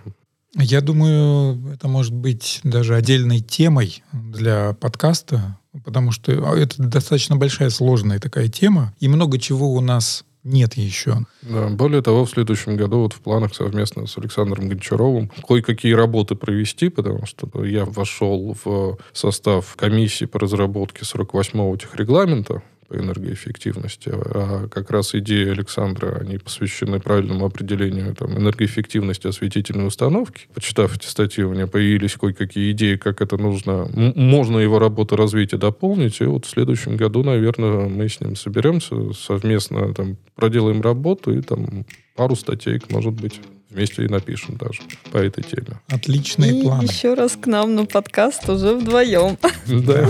Я 0.55 0.81
думаю, 0.81 1.71
это 1.71 1.88
может 1.88 2.13
быть 2.13 2.61
даже 2.63 2.95
отдельной 2.95 3.41
темой 3.41 4.03
для 4.11 4.73
подкаста, 4.73 5.59
потому 5.85 6.11
что 6.11 6.31
это 6.31 6.81
достаточно 6.81 7.35
большая, 7.35 7.69
сложная 7.69 8.19
такая 8.19 8.47
тема, 8.47 8.93
и 8.99 9.07
много 9.07 9.38
чего 9.38 9.73
у 9.73 9.81
нас 9.81 10.25
нет 10.43 10.75
еще. 10.75 11.17
Да, 11.43 11.67
более 11.67 12.01
того, 12.01 12.25
в 12.25 12.29
следующем 12.29 12.77
году 12.77 13.01
вот 13.01 13.13
в 13.13 13.19
планах 13.19 13.53
совместно 13.53 14.07
с 14.07 14.17
Александром 14.17 14.69
Гончаровым 14.69 15.29
кое-какие 15.47 15.93
работы 15.93 16.35
провести, 16.35 16.89
потому 16.89 17.25
что 17.25 17.63
я 17.65 17.85
вошел 17.85 18.55
в 18.63 18.97
состав 19.13 19.75
комиссии 19.75 20.25
по 20.25 20.39
разработке 20.39 21.01
48-го 21.01 21.75
техрегламента, 21.77 22.63
по 22.88 22.95
энергоэффективности. 22.95 24.09
А 24.13 24.67
как 24.69 24.91
раз 24.91 25.13
идеи 25.15 25.49
Александра, 25.49 26.17
они 26.19 26.38
посвящены 26.38 26.99
правильному 26.99 27.45
определению 27.45 28.15
там, 28.15 28.38
энергоэффективности 28.38 29.27
осветительной 29.27 29.88
установки. 29.88 30.47
Почитав 30.53 30.95
эти 30.95 31.05
статьи, 31.05 31.43
у 31.43 31.53
меня 31.53 31.67
появились 31.67 32.15
кое-какие 32.15 32.71
идеи, 32.71 32.95
как 32.95 33.21
это 33.21 33.38
нужно, 33.38 33.89
можно 33.93 34.57
его 34.59 34.79
работу 34.79 35.15
развить 35.15 35.53
и 35.53 35.57
дополнить. 35.57 36.21
И 36.21 36.25
вот 36.25 36.45
в 36.45 36.49
следующем 36.49 36.97
году, 36.97 37.23
наверное, 37.23 37.88
мы 37.88 38.07
с 38.07 38.19
ним 38.21 38.35
соберемся 38.35 39.13
совместно, 39.13 39.93
там, 39.93 40.17
проделаем 40.35 40.81
работу 40.81 41.38
и 41.38 41.41
там 41.41 41.85
пару 42.15 42.35
статей, 42.35 42.81
может 42.89 43.13
быть, 43.13 43.39
вместе 43.70 44.05
и 44.05 44.07
напишем 44.07 44.57
даже 44.57 44.82
по 45.11 45.18
этой 45.18 45.43
теме. 45.43 45.80
Отличные 45.89 46.59
и 46.59 46.63
планы. 46.63 46.84
еще 46.84 47.13
раз 47.13 47.34
к 47.39 47.47
нам 47.47 47.76
на 47.76 47.86
подкаст 47.86 48.47
уже 48.49 48.76
вдвоем. 48.76 49.38
Да. 49.68 50.09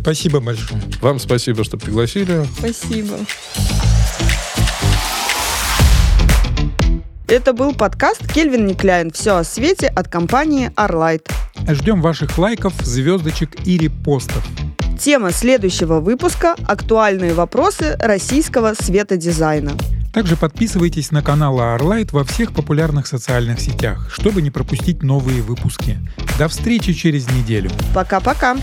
Спасибо 0.00 0.40
большое. 0.40 0.80
Вам 1.00 1.18
спасибо, 1.18 1.64
что 1.64 1.78
пригласили. 1.78 2.44
Спасибо. 2.58 3.16
Это 7.28 7.52
был 7.52 7.74
подкаст 7.74 8.22
«Кельвин 8.32 8.66
Никляйн. 8.66 9.10
Все 9.10 9.36
о 9.36 9.44
свете» 9.44 9.88
от 9.88 10.08
компании 10.08 10.70
Arlight. 10.76 11.28
Ждем 11.68 12.00
ваших 12.00 12.38
лайков, 12.38 12.72
звездочек 12.82 13.66
и 13.66 13.78
репостов. 13.78 14.44
Тема 14.98 15.32
следующего 15.32 16.00
выпуска– 16.00 16.54
актуальные 16.68 17.34
вопросы 17.34 17.96
российского 17.98 18.74
светодизайна. 18.80 19.72
Также 20.16 20.34
подписывайтесь 20.34 21.10
на 21.10 21.20
канал 21.20 21.58
Arlight 21.60 22.08
во 22.12 22.24
всех 22.24 22.54
популярных 22.54 23.06
социальных 23.06 23.60
сетях, 23.60 24.08
чтобы 24.10 24.40
не 24.40 24.50
пропустить 24.50 25.02
новые 25.02 25.42
выпуски. 25.42 25.98
До 26.38 26.48
встречи 26.48 26.94
через 26.94 27.30
неделю. 27.30 27.70
Пока-пока. 27.94 28.56